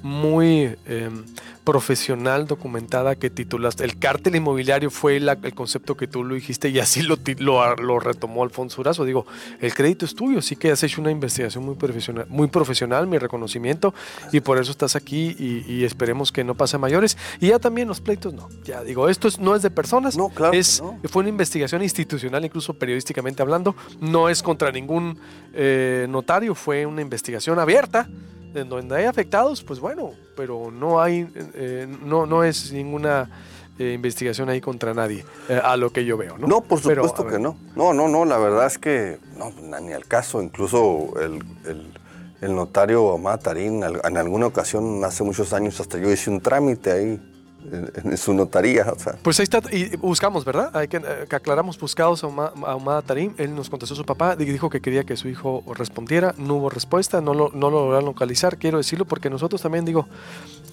muy 0.04 0.76
em, 0.86 1.24
profesional, 1.64 2.46
documentada, 2.46 3.16
que 3.16 3.30
titulaste. 3.30 3.86
El 3.86 3.98
cártel 3.98 4.36
inmobiliario 4.36 4.92
fue 4.92 5.18
el 5.18 5.54
concepto 5.56 5.96
que 5.96 6.08
tú 6.08 6.24
lo 6.24 6.36
dijiste 6.36 6.70
y 6.70 6.80
así 6.80 7.02
lo, 7.02 8.00
retomó 8.00 8.44
Alfonso 8.44 8.82
Urazo. 8.82 9.06
Digo, 9.06 9.26
el 9.62 9.74
crédito 9.74 10.06
es 10.06 10.14
tuyo, 10.14 10.42
sí 10.42 10.56
que 10.56 10.72
has 10.72 10.84
hecho 10.84 11.02
una 11.02 11.12
investigación 11.12 11.66
muy 11.66 11.76
profesional, 11.76 12.26
muy 12.30 12.48
profesional 12.48 13.08
mi 13.08 13.18
reconocimiento, 13.18 13.94
y 14.32 14.42
por 14.42 14.58
eso 14.58 14.72
estás 14.72 14.96
aquí 14.96 15.36
y, 15.40 15.84
esperemos 15.84 16.32
que 16.32 16.44
no 16.44 16.56
pase 16.56 16.78
mayores. 16.84 17.18
Y 17.40 17.48
ya 17.48 17.60
también 17.60 17.88
los 17.88 18.02
pleitos, 18.02 18.34
no. 18.34 18.50
Ya 18.64 18.84
digo, 18.84 19.10
esto 19.10 19.30
no 19.40 19.56
es 19.56 19.62
de 19.62 19.72
personas, 19.72 20.16
no, 20.16 20.30
claro 20.30 20.54
es, 20.54 20.84
fue 21.10 21.22
una 21.22 21.30
investigación 21.30 21.82
institucional, 21.82 22.46
incluso 22.46 22.74
periodísticamente 22.74 23.42
hablando, 23.42 23.76
no 24.00 24.30
es 24.30 24.44
contra 24.44 24.72
ningún 24.72 25.18
eh, 25.54 26.06
notario, 26.10 26.54
fue 26.56 26.86
una 26.86 27.02
investigación 27.02 27.60
abierta 27.60 28.08
en 28.54 28.70
donde 28.70 28.96
hay 28.96 29.06
afectados, 29.06 29.64
pues 29.64 29.80
bueno, 29.80 30.12
pero 30.36 30.70
no 30.72 31.02
hay, 31.02 31.28
eh, 31.56 31.88
no, 32.04 32.26
no 32.26 32.44
es 32.44 32.72
ninguna 32.72 33.30
eh, 33.80 33.94
investigación 33.94 34.50
ahí 34.50 34.62
contra 34.62 34.94
nadie, 34.94 35.26
eh, 35.50 35.60
a 35.62 35.76
lo 35.78 35.92
que 35.92 36.06
yo 36.06 36.16
veo, 36.18 36.38
¿no? 36.38 36.46
No, 36.46 36.62
por 36.62 36.80
supuesto 36.80 37.26
que 37.26 37.40
no. 37.40 37.58
No, 37.76 37.94
no, 37.94 38.08
no, 38.08 38.26
la 38.26 38.38
verdad 38.38 38.68
es 38.68 38.78
que 38.78 39.18
no, 39.36 39.52
ni 39.82 39.94
al 39.94 40.06
caso. 40.06 40.42
Incluso 40.44 41.14
el, 41.20 41.44
el, 41.66 41.92
notario 42.50 43.18
Matarín, 43.18 43.84
en 43.84 44.18
alguna 44.18 44.48
ocasión, 44.48 45.04
hace 45.04 45.24
muchos 45.24 45.54
años, 45.54 45.80
hasta 45.80 45.98
yo 45.98 46.12
hice 46.12 46.30
un 46.30 46.42
trámite 46.42 46.92
ahí 46.92 47.22
en, 47.72 48.18
su 48.18 48.34
notaría. 48.34 48.86
Pues 49.22 49.40
ahí 49.40 49.44
está, 49.44 49.62
y 49.72 49.96
buscamos, 49.98 50.46
¿verdad? 50.46 50.76
Hay 50.76 50.88
que, 50.88 50.98
eh, 50.98 51.28
aclaramos 51.30 51.80
buscados 51.80 52.24
a, 52.24 52.28
Umada 52.28 53.02
Tarim. 53.02 53.34
Él 53.38 53.56
nos 53.56 53.70
contestó 53.70 53.96
su 53.96 54.06
papá, 54.06 54.36
dijo 54.36 54.70
que 54.70 54.82
quería 54.82 55.04
que 55.04 55.16
su 55.16 55.28
hijo 55.28 55.64
respondiera. 55.74 56.34
No 56.38 56.56
hubo 56.56 56.70
respuesta, 56.70 57.22
no 57.22 57.34
lo, 57.34 57.50
lograron 57.50 58.06
localizar. 58.06 58.58
Quiero 58.58 58.78
decirlo 58.78 59.06
porque 59.06 59.30
nosotros 59.30 59.62
también, 59.62 59.86
digo, 59.86 60.08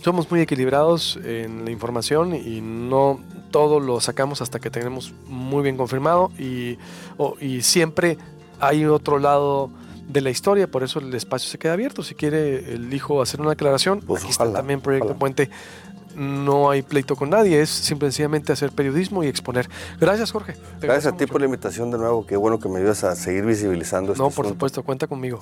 somos 0.02 0.30
muy 0.30 0.40
equilibrados 0.40 1.18
en 1.24 1.64
la 1.64 1.70
información 1.70 2.34
y 2.34 2.60
no 2.60 3.20
todo 3.50 3.80
lo 3.80 4.00
sacamos 4.00 4.40
hasta 4.42 4.58
que 4.58 4.70
tenemos 4.70 5.12
muy 5.26 5.62
bien 5.62 5.76
confirmado 5.76 6.30
y, 6.38 6.78
y 7.40 7.62
siempre 7.62 8.16
hay 8.60 8.84
otro 8.84 9.18
lado 9.18 9.70
de 10.12 10.20
la 10.20 10.30
historia, 10.30 10.66
por 10.66 10.82
eso 10.82 10.98
el 10.98 11.14
espacio 11.14 11.50
se 11.50 11.58
queda 11.58 11.74
abierto. 11.74 12.02
Si 12.02 12.14
quiere 12.14 12.74
el 12.74 12.92
hijo 12.92 13.22
hacer 13.22 13.40
una 13.40 13.52
aclaración, 13.52 14.00
pues 14.00 14.22
aquí 14.22 14.30
está 14.30 14.52
también 14.52 14.80
Proyecto 14.80 15.16
Puente 15.16 15.50
no 16.14 16.70
hay 16.70 16.82
pleito 16.82 17.16
con 17.16 17.30
nadie, 17.30 17.60
es 17.60 17.70
simplemente 17.70 18.52
hacer 18.52 18.70
periodismo 18.72 19.22
y 19.22 19.28
exponer. 19.28 19.68
Gracias, 20.00 20.32
Jorge. 20.32 20.54
Gracias 20.80 21.12
a 21.12 21.16
ti 21.16 21.26
por 21.26 21.40
la 21.40 21.46
invitación 21.46 21.90
de 21.90 21.98
nuevo. 21.98 22.26
Qué 22.26 22.36
bueno 22.36 22.58
que 22.58 22.68
me 22.68 22.78
ayudas 22.78 23.04
a 23.04 23.14
seguir 23.14 23.44
visibilizando 23.44 24.12
esto. 24.12 24.22
No, 24.22 24.30
por 24.30 24.48
supuesto, 24.48 24.82
cuenta 24.82 25.06
conmigo. 25.06 25.40